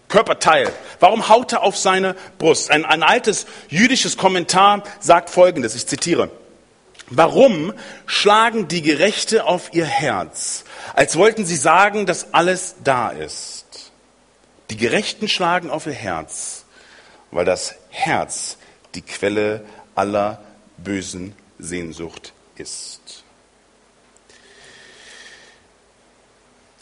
[0.08, 0.72] Körperteil.
[1.00, 2.72] Warum haut er auf seine Brust?
[2.72, 6.30] Ein, ein altes jüdisches Kommentar sagt Folgendes, ich zitiere.
[7.08, 7.74] Warum
[8.08, 10.64] schlagen die Gerechte auf ihr Herz,
[10.96, 13.92] als wollten sie sagen, dass alles da ist?
[14.72, 16.66] Die Gerechten schlagen auf ihr Herz,
[17.30, 18.58] weil das Herz
[18.96, 20.42] die Quelle aller
[20.78, 23.24] bösen Sehnsucht ist.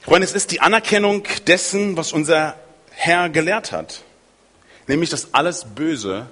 [0.03, 2.55] Freunde, es ist die Anerkennung dessen, was unser
[2.95, 4.01] Herr gelehrt hat,
[4.87, 6.27] nämlich dass alles Böse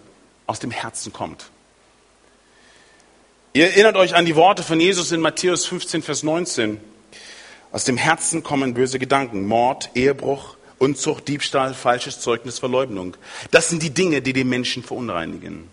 [0.48, 1.46] aus dem Herzen kommt.
[3.54, 6.80] Ihr erinnert euch an die Worte von Jesus in Matthäus 15, Vers 19.
[7.74, 13.18] Aus dem Herzen kommen böse Gedanken, Mord, Ehebruch, Unzucht, Diebstahl, falsches Zeugnis, Verleugnung.
[13.52, 15.70] Das sind die Dinge, die den Menschen verunreinigen.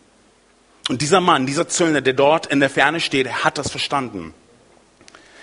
[0.88, 4.34] Und dieser Mann, dieser Zöllner, der dort in der Ferne steht, hat das verstanden.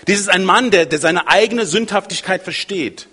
[0.06, 3.08] Dies ist ein Mann, der, der seine eigene Sündhaftigkeit versteht.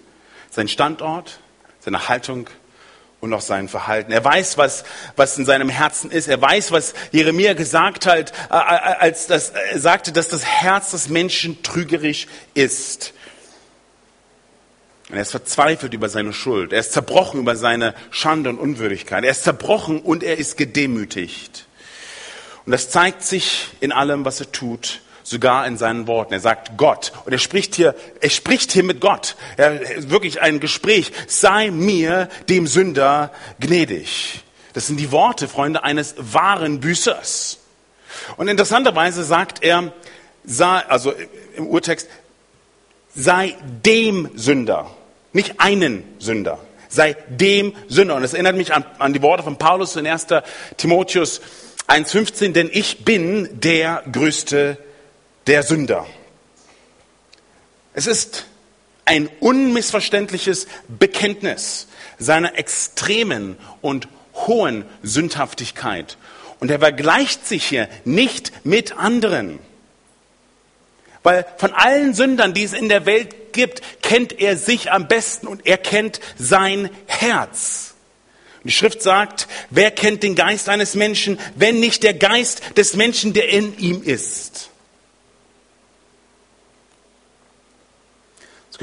[0.51, 1.39] Sein Standort,
[1.83, 2.49] seine Haltung
[3.19, 4.11] und auch sein Verhalten.
[4.11, 4.83] Er weiß, was,
[5.15, 6.27] was in seinem Herzen ist.
[6.27, 10.91] Er weiß, was Jeremia gesagt hat, äh, äh, als das, er sagte, dass das Herz
[10.91, 13.13] des Menschen trügerisch ist.
[15.09, 16.73] Und er ist verzweifelt über seine Schuld.
[16.73, 19.23] Er ist zerbrochen über seine Schande und Unwürdigkeit.
[19.23, 21.67] Er ist zerbrochen und er ist gedemütigt.
[22.65, 26.33] Und das zeigt sich in allem, was er tut sogar in seinen Worten.
[26.33, 29.35] Er sagt Gott und er spricht hier, er spricht hier mit Gott.
[29.57, 31.11] Er, wirklich ein Gespräch.
[31.27, 34.43] Sei mir, dem Sünder, gnädig.
[34.73, 37.59] Das sind die Worte, Freunde, eines wahren Büßers.
[38.37, 39.93] Und interessanterweise sagt er,
[40.43, 41.13] sei, also
[41.55, 42.09] im Urtext,
[43.15, 43.55] sei
[43.85, 44.89] dem Sünder,
[45.31, 46.59] nicht einen Sünder,
[46.89, 48.15] sei dem Sünder.
[48.15, 50.27] Und es erinnert mich an, an die Worte von Paulus in 1.
[50.77, 51.41] Timotheus
[51.87, 54.77] 1,15, denn ich bin der größte
[55.47, 56.05] der Sünder.
[57.93, 58.45] Es ist
[59.05, 66.17] ein unmissverständliches Bekenntnis seiner extremen und hohen Sündhaftigkeit.
[66.59, 69.59] Und er vergleicht sich hier nicht mit anderen.
[71.21, 75.47] Weil von allen Sündern, die es in der Welt gibt, kennt er sich am besten
[75.47, 77.93] und er kennt sein Herz.
[78.63, 82.95] Und die Schrift sagt, wer kennt den Geist eines Menschen, wenn nicht der Geist des
[82.95, 84.69] Menschen, der in ihm ist?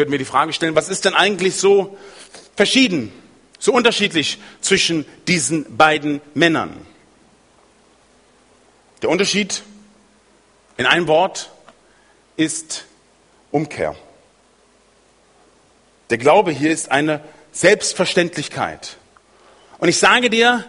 [0.00, 1.98] Könnten wir die Frage stellen, was ist denn eigentlich so
[2.56, 3.12] verschieden,
[3.58, 6.86] so unterschiedlich zwischen diesen beiden Männern?
[9.02, 9.62] Der Unterschied
[10.78, 11.50] in einem Wort
[12.38, 12.86] ist
[13.50, 13.94] Umkehr.
[16.08, 18.96] Der Glaube hier ist eine Selbstverständlichkeit.
[19.76, 20.64] Und ich sage dir,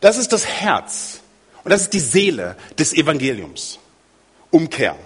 [0.00, 1.20] das ist das Herz
[1.64, 3.78] und das ist die Seele des Evangeliums.
[4.50, 4.96] Umkehr.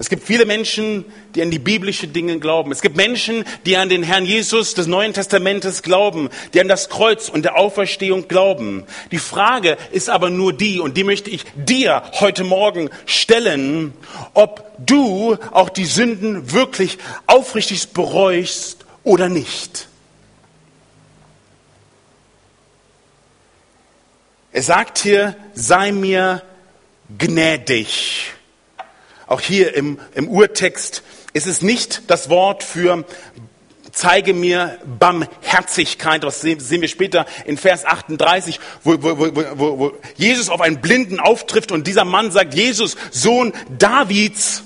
[0.00, 2.70] Es gibt viele Menschen, die an die biblischen Dinge glauben.
[2.70, 6.88] Es gibt Menschen, die an den Herrn Jesus des Neuen Testamentes glauben, die an das
[6.88, 8.84] Kreuz und der Auferstehung glauben.
[9.10, 13.92] Die Frage ist aber nur die, und die möchte ich dir heute Morgen stellen,
[14.34, 19.88] ob du auch die Sünden wirklich aufrichtig bereust oder nicht.
[24.52, 26.44] Er sagt hier, sei mir
[27.18, 28.37] gnädig.
[29.28, 31.02] Auch hier im, im Urtext
[31.34, 33.04] ist es nicht das Wort für
[33.92, 40.48] zeige mir Barmherzigkeit, das sehen wir später in Vers 38, wo, wo, wo, wo Jesus
[40.50, 44.62] auf einen Blinden auftrifft und dieser Mann sagt, Jesus, Sohn Davids,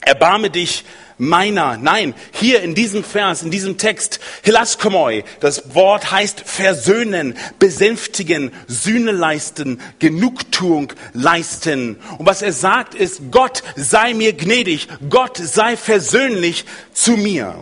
[0.00, 0.84] erbarme dich
[1.20, 1.76] meiner.
[1.76, 9.12] Nein, hier in diesem Vers, in diesem Text, hilaskomoi, das Wort heißt versöhnen, besänftigen, Sühne
[9.12, 11.98] leisten, Genugtuung leisten.
[12.18, 17.54] Und was er sagt ist, Gott sei mir gnädig, Gott sei versöhnlich zu mir.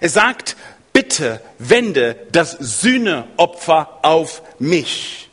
[0.00, 0.56] Er sagt,
[0.92, 5.23] bitte wende das Sühneopfer auf mich.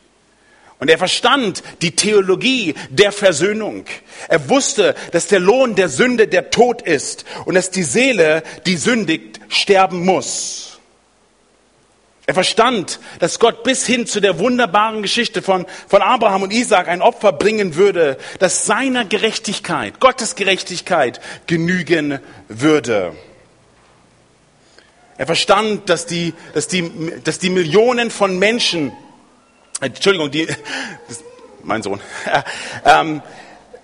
[0.82, 3.84] Und er verstand die Theologie der Versöhnung.
[4.26, 8.76] Er wusste, dass der Lohn der Sünde der Tod ist und dass die Seele, die
[8.76, 10.80] sündigt, sterben muss.
[12.26, 16.88] Er verstand, dass Gott bis hin zu der wunderbaren Geschichte von, von Abraham und Isaac
[16.88, 22.18] ein Opfer bringen würde, das seiner Gerechtigkeit, Gottes Gerechtigkeit genügen
[22.48, 23.12] würde.
[25.16, 26.90] Er verstand, dass die, dass die,
[27.22, 28.90] dass die Millionen von Menschen,
[29.82, 30.46] Entschuldigung, die,
[31.64, 32.00] mein Sohn,
[32.84, 33.20] ähm,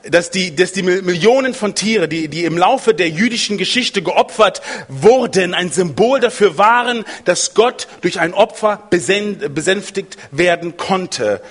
[0.05, 4.63] dass die, dass die Millionen von Tiere, die, die im Laufe der jüdischen Geschichte geopfert
[4.87, 11.43] wurden, ein Symbol dafür waren, dass Gott durch ein Opfer besänftigt werden konnte.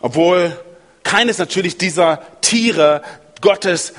[0.00, 0.56] Obwohl
[1.02, 3.02] keines natürlich dieser Tiere
[3.40, 3.92] Gottes,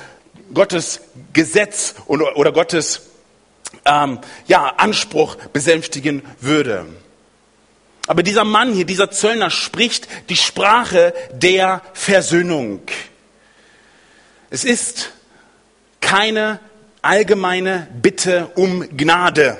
[0.54, 1.02] Gottes
[1.34, 3.02] Gesetz oder, oder Gottes
[3.84, 6.86] ähm, ja, Anspruch besänftigen würde.
[8.06, 12.80] Aber dieser Mann hier, dieser Zöllner spricht die Sprache der Versöhnung.
[14.50, 15.12] Es ist
[16.00, 16.60] keine
[17.02, 19.58] allgemeine Bitte um Gnade.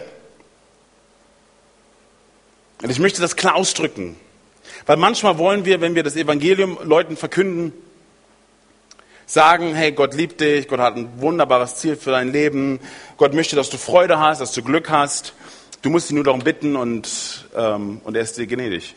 [2.83, 4.17] Und ich möchte das klar ausdrücken.
[4.85, 7.73] Weil manchmal wollen wir, wenn wir das Evangelium Leuten verkünden,
[9.27, 12.79] sagen, hey, Gott liebt dich, Gott hat ein wunderbares Ziel für dein Leben,
[13.17, 15.35] Gott möchte, dass du Freude hast, dass du Glück hast,
[15.83, 18.95] du musst ihn nur darum bitten und, ähm, und er ist dir gnädig.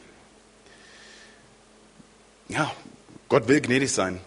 [2.47, 2.71] Ja,
[3.27, 4.19] Gott will gnädig sein.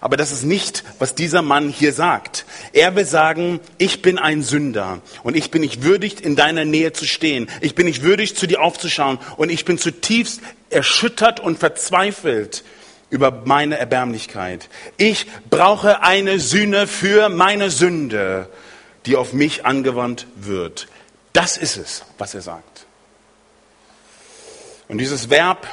[0.00, 2.44] Aber das ist nicht, was dieser Mann hier sagt.
[2.72, 6.92] Er will sagen, ich bin ein Sünder und ich bin nicht würdig, in deiner Nähe
[6.92, 7.48] zu stehen.
[7.60, 10.40] Ich bin nicht würdig, zu dir aufzuschauen und ich bin zutiefst
[10.70, 12.64] erschüttert und verzweifelt
[13.10, 14.68] über meine Erbärmlichkeit.
[14.98, 18.48] Ich brauche eine Sühne für meine Sünde,
[19.06, 20.88] die auf mich angewandt wird.
[21.38, 22.84] Das ist es, was er sagt.
[24.88, 25.68] Und dieses Verb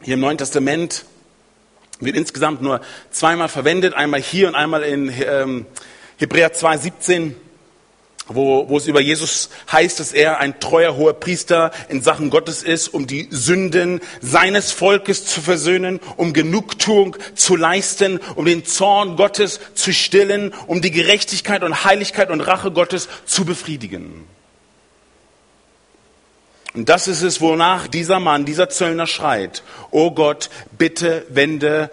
[0.00, 1.06] hier im Neuen Testament
[1.98, 5.66] wird insgesamt nur zweimal verwendet, einmal hier und einmal in ähm,
[6.18, 7.32] Hebräer 2,17,
[8.28, 12.62] wo, wo es über Jesus heißt, dass er ein treuer hoher Priester in Sachen Gottes
[12.62, 19.16] ist, um die Sünden seines Volkes zu versöhnen, um Genugtuung zu leisten, um den Zorn
[19.16, 24.28] Gottes zu stillen, um die Gerechtigkeit und Heiligkeit und Rache Gottes zu befriedigen.
[26.74, 29.62] Und das ist es, wonach dieser Mann, dieser Zöllner schreit.
[29.90, 31.90] Oh Gott, bitte wende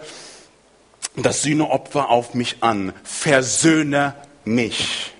[1.16, 2.92] das Sühneopfer auf mich an.
[3.02, 4.14] Versöhne
[4.44, 5.12] mich.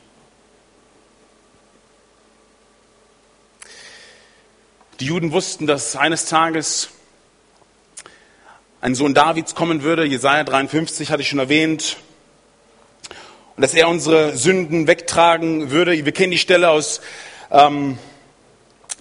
[5.00, 6.90] Die Juden wussten, dass eines Tages
[8.80, 10.04] ein Sohn Davids kommen würde.
[10.04, 11.96] Jesaja 53 hatte ich schon erwähnt.
[13.56, 16.04] Und dass er unsere Sünden wegtragen würde.
[16.04, 17.00] Wir kennen die Stelle aus
[17.50, 17.98] ähm,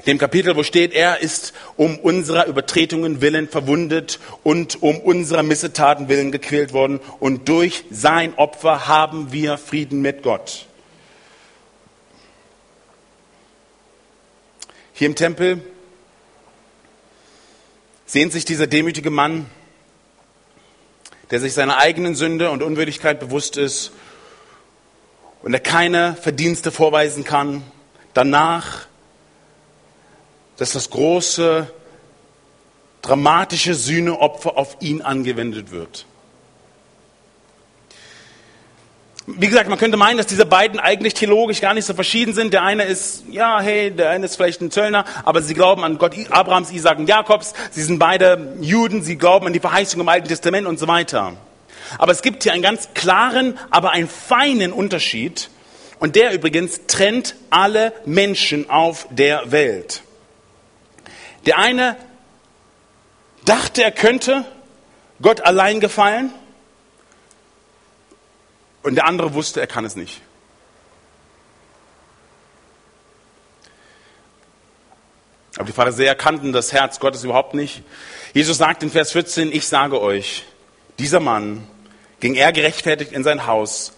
[0.07, 6.07] dem Kapitel, wo steht, er ist um unserer Übertretungen willen verwundet und um unserer Missetaten
[6.07, 10.65] willen gequält worden und durch sein Opfer haben wir Frieden mit Gott.
[14.93, 15.61] Hier im Tempel
[18.05, 19.45] sehnt sich dieser demütige Mann,
[21.29, 23.91] der sich seiner eigenen Sünde und Unwürdigkeit bewusst ist
[25.43, 27.63] und der keine Verdienste vorweisen kann,
[28.13, 28.87] danach
[30.57, 31.71] dass das große,
[33.01, 36.05] dramatische Sühneopfer auf ihn angewendet wird.
[39.29, 42.53] Wie gesagt, man könnte meinen, dass diese beiden eigentlich theologisch gar nicht so verschieden sind.
[42.53, 45.97] Der eine ist, ja, hey, der eine ist vielleicht ein Zöllner, aber sie glauben an
[45.97, 47.53] Gott Abrahams, Isaac und Jakobs.
[47.71, 51.33] Sie sind beide Juden, sie glauben an die Verheißung im Alten Testament und so weiter.
[51.97, 55.49] Aber es gibt hier einen ganz klaren, aber einen feinen Unterschied.
[55.99, 60.03] Und der übrigens trennt alle Menschen auf der Welt.
[61.47, 61.95] Der eine
[63.45, 64.43] dachte, er könnte
[65.21, 66.33] Gott allein gefallen
[68.83, 70.21] und der andere wusste, er kann es nicht.
[75.55, 77.81] Aber die Pharisäer kannten das Herz Gottes überhaupt nicht.
[78.33, 80.43] Jesus sagt in Vers 14, ich sage euch,
[80.99, 81.65] dieser Mann
[82.19, 83.93] ging eher gerechtfertigt in sein Haus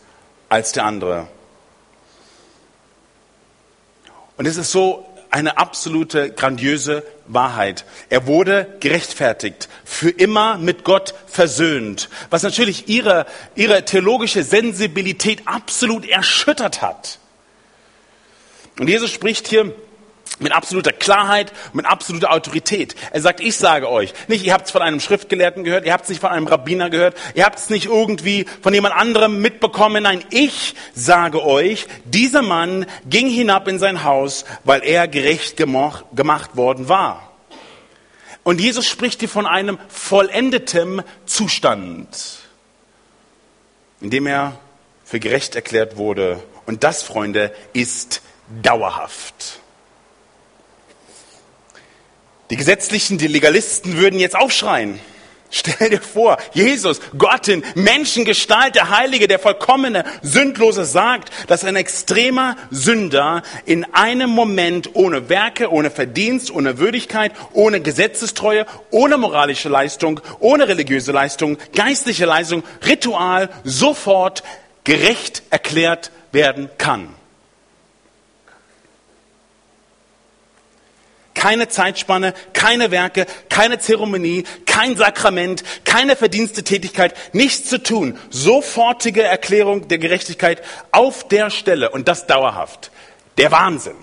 [0.50, 1.28] als der andere.
[4.38, 7.86] Und es ist so eine absolute grandiöse Wahrheit.
[8.10, 13.26] Er wurde gerechtfertigt, für immer mit Gott versöhnt, was natürlich ihre,
[13.56, 17.20] ihre theologische Sensibilität absolut erschüttert hat.
[18.80, 19.74] Und Jesus spricht hier
[20.40, 22.96] mit absoluter Klarheit, mit absoluter Autorität.
[23.12, 26.04] Er sagt, ich sage euch, nicht ihr habt es von einem Schriftgelehrten gehört, ihr habt
[26.04, 30.04] es nicht von einem Rabbiner gehört, ihr habt es nicht irgendwie von jemand anderem mitbekommen,
[30.04, 36.56] nein, ich sage euch, dieser Mann ging hinab in sein Haus, weil er gerecht gemacht
[36.56, 37.30] worden war.
[38.44, 42.40] Und Jesus spricht hier von einem vollendeten Zustand,
[44.02, 44.58] in dem er
[45.04, 46.42] für gerecht erklärt wurde.
[46.66, 48.22] Und das, Freunde, ist
[48.62, 49.60] dauerhaft.
[52.50, 55.00] Die Gesetzlichen, die Legalisten würden jetzt aufschreien.
[55.52, 61.76] Stell dir vor, Jesus, Gott in Menschengestalt, der Heilige, der vollkommene, sündlose sagt, dass ein
[61.76, 69.70] extremer Sünder in einem Moment ohne Werke, ohne Verdienst, ohne Würdigkeit, ohne Gesetzestreue, ohne moralische
[69.70, 74.44] Leistung, ohne religiöse Leistung, geistliche Leistung, Ritual sofort
[74.84, 77.19] gerecht erklärt werden kann.
[81.40, 88.20] Keine Zeitspanne, keine Werke, keine Zeremonie, kein Sakrament, keine verdienste Tätigkeit, nichts zu tun.
[88.30, 90.62] Sofortige Erklärung der Gerechtigkeit
[90.92, 92.92] auf der Stelle und das dauerhaft.
[93.38, 93.96] Der Wahnsinn.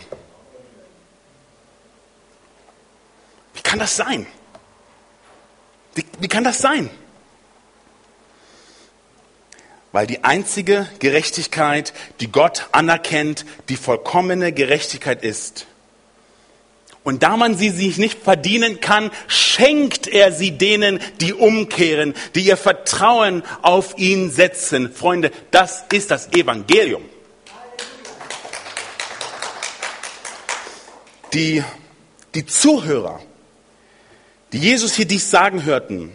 [3.53, 4.27] Wie kann das sein?
[5.95, 6.89] Wie, wie kann das sein?
[9.93, 15.67] Weil die einzige Gerechtigkeit, die Gott anerkennt, die vollkommene Gerechtigkeit ist
[17.07, 22.41] Und da man sie sich nicht verdienen kann, schenkt er sie denen, die umkehren, die
[22.41, 24.93] ihr Vertrauen auf ihn setzen.
[24.93, 27.05] Freunde, das ist das Evangelium.
[31.33, 31.63] Die,
[32.35, 33.21] die Zuhörer,
[34.53, 36.11] die Jesus hier dies sagen hörten,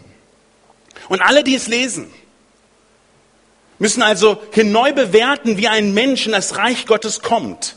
[1.08, 2.12] und alle, die es lesen,
[3.78, 7.76] müssen also hier neu bewerten, wie ein Mensch in das Reich Gottes kommt.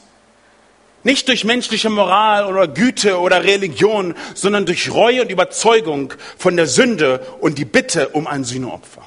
[1.05, 6.65] Nicht durch menschliche Moral oder Güte oder Religion, sondern durch Reue und Überzeugung von der
[6.65, 9.03] Sünde und die Bitte um ein Sühneopfer.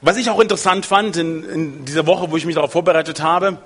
[0.00, 3.58] Was ich auch interessant fand in, in dieser Woche, wo ich mich darauf vorbereitet habe,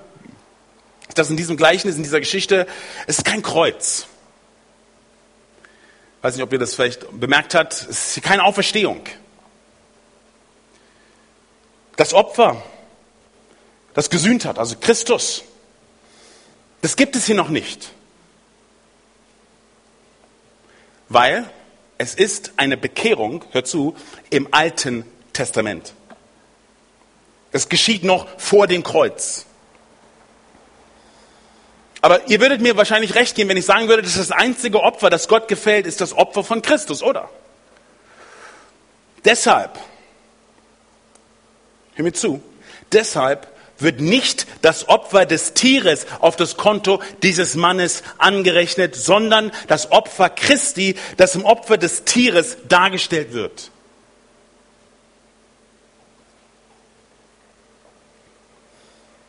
[1.06, 2.66] ist, dass in diesem Gleichnis, in dieser Geschichte,
[3.06, 4.08] es ist kein Kreuz.
[6.18, 7.74] Ich weiß nicht, ob ihr das vielleicht bemerkt habt.
[7.74, 9.02] Es ist keine Auferstehung.
[11.94, 12.60] Das Opfer
[13.98, 15.42] das gesühnt hat, also Christus.
[16.82, 17.90] Das gibt es hier noch nicht.
[21.08, 21.50] Weil
[21.98, 23.96] es ist eine Bekehrung, hör zu,
[24.30, 25.94] im Alten Testament.
[27.50, 29.46] Es geschieht noch vor dem Kreuz.
[32.00, 35.10] Aber ihr würdet mir wahrscheinlich recht geben, wenn ich sagen würde, dass das einzige Opfer,
[35.10, 37.28] das Gott gefällt, ist das Opfer von Christus, oder?
[39.24, 39.76] Deshalb,
[41.96, 42.40] hör mir zu,
[42.92, 49.92] deshalb wird nicht das Opfer des Tieres auf das Konto dieses Mannes angerechnet, sondern das
[49.92, 53.70] Opfer Christi, das im Opfer des Tieres dargestellt wird.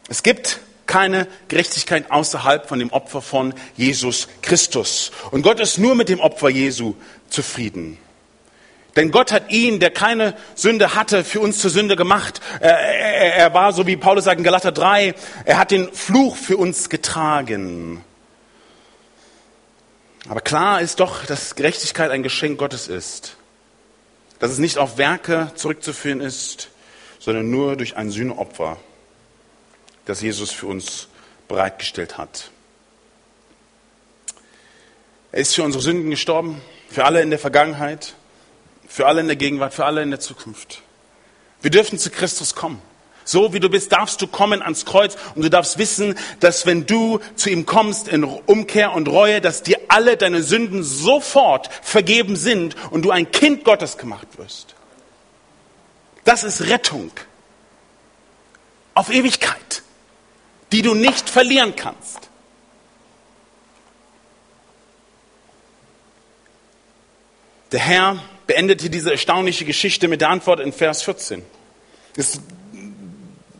[0.09, 5.11] Es gibt keine Gerechtigkeit außerhalb von dem Opfer von Jesus Christus.
[5.29, 6.95] Und Gott ist nur mit dem Opfer Jesu
[7.29, 7.99] zufrieden.
[8.99, 12.41] Denn Gott hat ihn, der keine Sünde hatte, für uns zur Sünde gemacht.
[12.59, 16.35] Er, er, er, war, so wie Paulus sagt in Galater 3, er hat den Fluch
[16.35, 18.03] für uns getragen.
[20.27, 23.37] Aber klar ist doch, dass Gerechtigkeit ein Geschenk Gottes ist.
[24.39, 26.67] Dass es nicht auf Werke zurückzuführen ist,
[27.19, 28.75] sondern nur durch ein Sühneopfer,
[30.03, 31.07] das Jesus für uns
[31.47, 32.51] bereitgestellt hat.
[35.31, 38.15] Er ist für unsere Sünden gestorben, für alle in der Vergangenheit
[38.89, 40.81] für alle in der Gegenwart, für alle in der Zukunft.
[41.61, 42.81] Wir dürfen zu Christus kommen.
[43.23, 46.87] So wie du bist, darfst du kommen ans Kreuz und du darfst wissen, dass wenn
[46.87, 52.35] du zu ihm kommst in Umkehr und Reue, dass dir alle deine Sünden sofort vergeben
[52.35, 54.73] sind und du ein Kind Gottes gemacht wirst.
[56.23, 57.11] Das ist Rettung
[58.95, 59.83] auf Ewigkeit,
[60.71, 62.29] die du nicht verlieren kannst.
[67.71, 68.19] Der Herr
[68.49, 71.43] beendete diese erstaunliche Geschichte mit der Antwort in Vers 14.
[72.15, 72.41] Das ist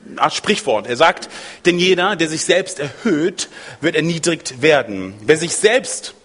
[0.09, 0.87] eine Art Sprichwort.
[0.87, 1.29] Er sagt,
[1.67, 3.49] denn jeder, der sich selbst erhöht,
[3.81, 5.13] wird erniedrigt werden.
[5.21, 6.15] Wer sich selbst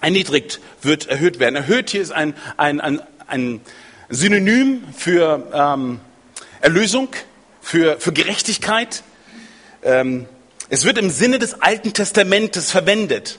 [0.00, 1.54] erniedrigt, wird erhöht werden.
[1.54, 3.60] Erhöht hier ist ein, ein, ein, ein
[4.08, 6.00] Synonym für ähm,
[6.60, 7.06] Erlösung,
[7.60, 9.04] für, für Gerechtigkeit.
[9.84, 10.26] Ähm,
[10.70, 13.38] es wird im Sinne des Alten Testamentes verwendet.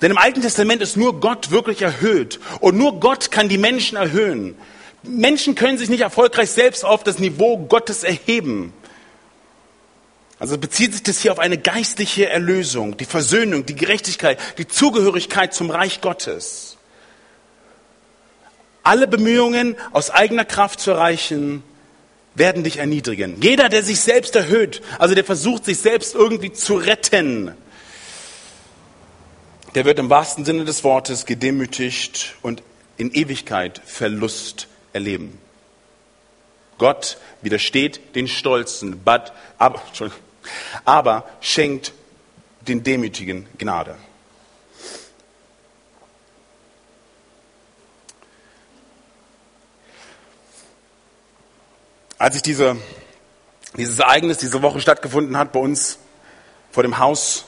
[0.00, 2.38] Denn im Alten Testament ist nur Gott wirklich erhöht.
[2.60, 4.56] Und nur Gott kann die Menschen erhöhen.
[5.02, 8.72] Menschen können sich nicht erfolgreich selbst auf das Niveau Gottes erheben.
[10.38, 15.52] Also bezieht sich das hier auf eine geistliche Erlösung, die Versöhnung, die Gerechtigkeit, die Zugehörigkeit
[15.52, 16.76] zum Reich Gottes.
[18.84, 21.64] Alle Bemühungen aus eigener Kraft zu erreichen,
[22.38, 23.40] werden dich erniedrigen.
[23.42, 27.52] Jeder, der sich selbst erhöht, also der versucht, sich selbst irgendwie zu retten,
[29.74, 32.62] der wird im wahrsten Sinne des Wortes gedemütigt und
[32.96, 35.38] in Ewigkeit Verlust erleben.
[36.78, 39.82] Gott widersteht den Stolzen, but, aber,
[40.84, 41.92] aber schenkt
[42.62, 43.96] den Demütigen Gnade.
[52.16, 52.76] Als ich diese,
[53.76, 55.98] dieses Ereignis diese Woche stattgefunden hat bei uns
[56.72, 57.44] vor dem Haus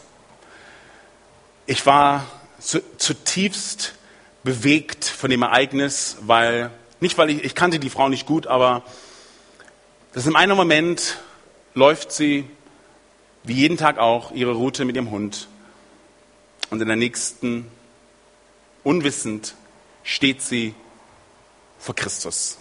[1.71, 2.27] ich war
[2.59, 3.95] zutiefst
[4.43, 8.83] bewegt von dem Ereignis, weil, nicht weil ich, ich kannte die Frau nicht gut, aber
[10.13, 11.19] das in einem Moment
[11.75, 12.45] läuft sie,
[13.45, 15.47] wie jeden Tag auch, ihre Route mit ihrem Hund.
[16.71, 17.71] Und in der nächsten,
[18.83, 19.55] unwissend,
[20.03, 20.75] steht sie
[21.79, 22.59] vor Christus.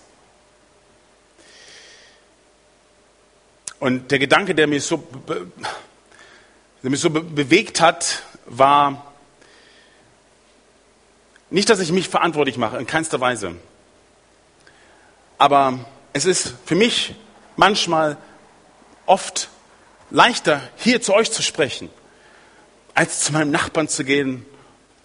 [3.80, 5.04] Und der Gedanke, der mich so,
[6.84, 9.14] der mich so bewegt hat, war
[11.50, 13.56] nicht, dass ich mich verantwortlich mache, in keinster Weise.
[15.38, 15.80] Aber
[16.14, 17.16] es ist für mich
[17.56, 18.18] manchmal
[19.06, 19.50] oft
[20.12, 21.90] leichter, hier zu euch zu sprechen,
[22.94, 24.46] als zu meinem Nachbarn zu gehen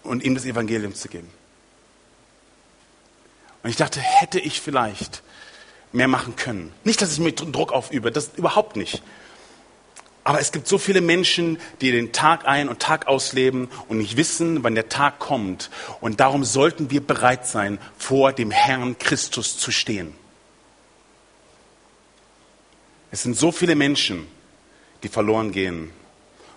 [0.03, 1.29] und ihm das Evangelium zu geben.
[3.63, 5.23] Und ich dachte, hätte ich vielleicht
[5.91, 6.71] mehr machen können.
[6.83, 9.01] Nicht, dass ich mir Druck aufübe, das überhaupt nicht.
[10.27, 14.17] Aber es gibt so viele Menschen, die den Tag ein und Tag ausleben und nicht
[14.17, 15.69] wissen, wann der Tag kommt.
[16.01, 20.15] Und darum sollten wir bereit sein, vor dem Herrn Christus zu stehen.
[23.11, 24.27] Es sind so viele Menschen,
[25.03, 25.91] die verloren gehen.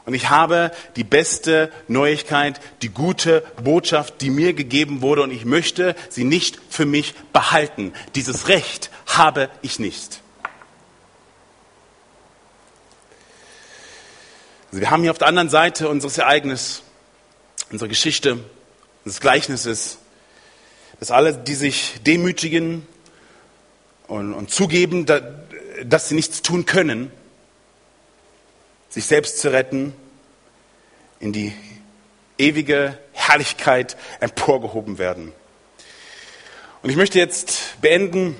[0.06, 5.44] Und ich habe die beste Neuigkeit, die gute Botschaft, die mir gegeben wurde, und ich
[5.44, 7.92] möchte sie nicht für mich behalten.
[8.14, 10.22] Dieses Recht habe ich nicht.
[14.70, 16.82] Also wir haben hier auf der anderen Seite unseres Ereignisses,
[17.70, 18.38] unsere Geschichte,
[19.04, 19.98] unseres Gleichnisses,
[21.00, 22.86] dass alle, die sich demütigen
[24.08, 25.20] und, und zugeben, da,
[25.84, 27.10] dass sie nichts tun können,
[28.90, 29.94] sich selbst zu retten,
[31.20, 31.54] in die
[32.36, 35.32] ewige Herrlichkeit emporgehoben werden.
[36.82, 38.36] Und ich möchte jetzt beenden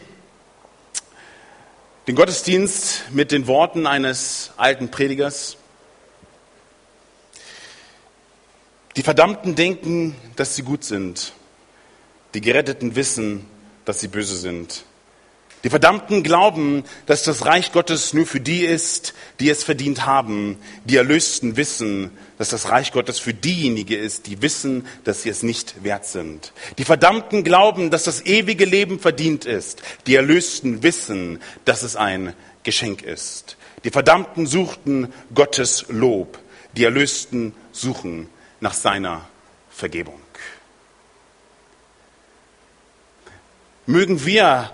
[2.07, 5.58] den Gottesdienst mit den Worten eines alten Predigers.
[8.99, 11.33] Die Verdammten denken, dass sie gut sind.
[12.35, 13.47] Die Geretteten wissen,
[13.85, 14.83] dass sie böse sind.
[15.63, 20.59] Die Verdammten glauben, dass das Reich Gottes nur für die ist, die es verdient haben.
[20.85, 25.45] Die Erlösten wissen, dass das Reich Gottes für diejenigen ist, die wissen, dass sie es
[25.45, 26.53] nicht wert sind.
[26.79, 29.81] Die Verdammten glauben, dass das ewige Leben verdient ist.
[30.09, 32.35] Die Erlösten wissen, dass es ein
[32.65, 33.59] Geschenk ist.
[33.85, 36.41] Die Verdammten suchten Gottes Lob.
[36.77, 38.29] Die Erlösten suchen
[38.61, 39.27] nach seiner
[39.71, 40.21] Vergebung.
[43.87, 44.71] Mögen wir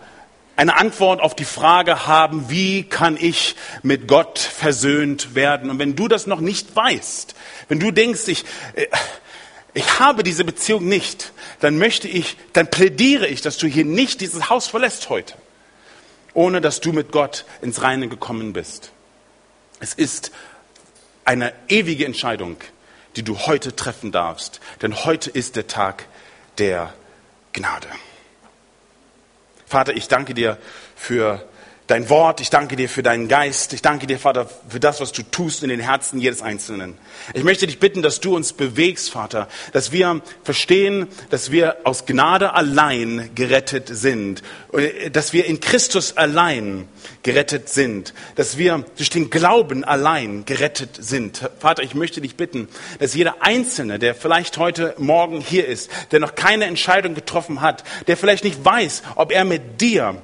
[0.56, 5.70] eine Antwort auf die Frage haben, wie kann ich mit Gott versöhnt werden?
[5.70, 7.34] Und wenn du das noch nicht weißt,
[7.68, 8.86] wenn du denkst, ich, äh,
[9.72, 14.20] ich habe diese Beziehung nicht, dann möchte ich, dann plädiere ich, dass du hier nicht
[14.20, 15.34] dieses Haus verlässt heute,
[16.32, 18.92] ohne dass du mit Gott ins Reine gekommen bist.
[19.80, 20.30] Es ist
[21.24, 22.56] eine ewige Entscheidung,
[23.16, 26.06] die du heute treffen darfst, denn heute ist der Tag
[26.58, 26.92] der
[27.52, 27.88] Gnade.
[29.66, 30.58] Vater, ich danke dir
[30.96, 31.46] für
[31.86, 35.12] dein Wort, ich danke dir für deinen Geist, ich danke dir, Vater, für das, was
[35.12, 36.96] du tust in den Herzen jedes Einzelnen.
[37.34, 42.06] Ich möchte dich bitten, dass du uns bewegst, Vater, dass wir verstehen, dass wir aus
[42.06, 44.42] Gnade allein gerettet sind,
[45.12, 46.88] dass wir in Christus allein
[47.22, 51.50] gerettet sind, dass wir durch den Glauben allein gerettet sind.
[51.58, 52.68] Vater, ich möchte dich bitten,
[52.98, 57.84] dass jeder Einzelne, der vielleicht heute Morgen hier ist, der noch keine Entscheidung getroffen hat,
[58.06, 60.22] der vielleicht nicht weiß, ob er mit dir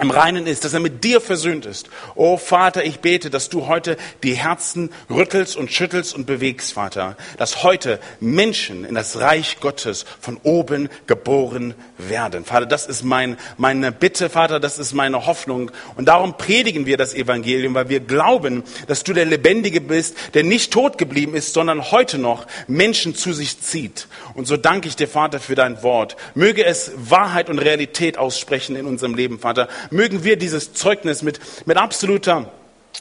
[0.00, 1.88] im Reinen ist, dass er mit dir versöhnt ist.
[2.16, 7.16] Oh Vater, ich bete, dass du heute die Herzen rüttelst und schüttelst und bewegst, Vater,
[7.38, 12.44] dass heute Menschen in das Reich Gottes von oben geboren werden.
[12.44, 15.70] Vater, das ist mein, meine Bitte, Vater, das ist meine Hoffnung.
[15.96, 20.42] Und darum predigen wir das Evangelium, weil wir glauben, dass du der Lebendige bist, der
[20.42, 24.08] nicht tot geblieben ist, sondern heute noch Menschen zu sich zieht.
[24.34, 26.16] Und so danke ich dir, Vater, für dein Wort.
[26.34, 31.40] Möge es Wahrheit und Realität aussprechen in unserem Leben, Vater mögen wir dieses Zeugnis mit,
[31.66, 32.50] mit absoluter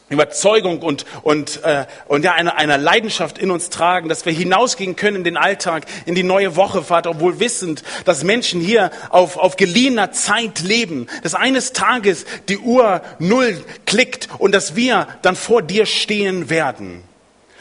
[0.09, 4.95] Überzeugung und, und, äh, und ja, einer, einer Leidenschaft in uns tragen, dass wir hinausgehen
[4.95, 9.37] können in den Alltag, in die neue Woche, Vater, obwohl wissend, dass Menschen hier auf,
[9.37, 15.35] auf geliehener Zeit leben, dass eines Tages die Uhr null klickt und dass wir dann
[15.35, 17.03] vor dir stehen werden.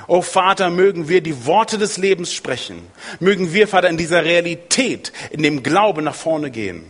[0.08, 2.82] Oh Vater, mögen wir die Worte des Lebens sprechen.
[3.20, 6.84] Mögen wir, Vater, in dieser Realität, in dem Glauben nach vorne gehen.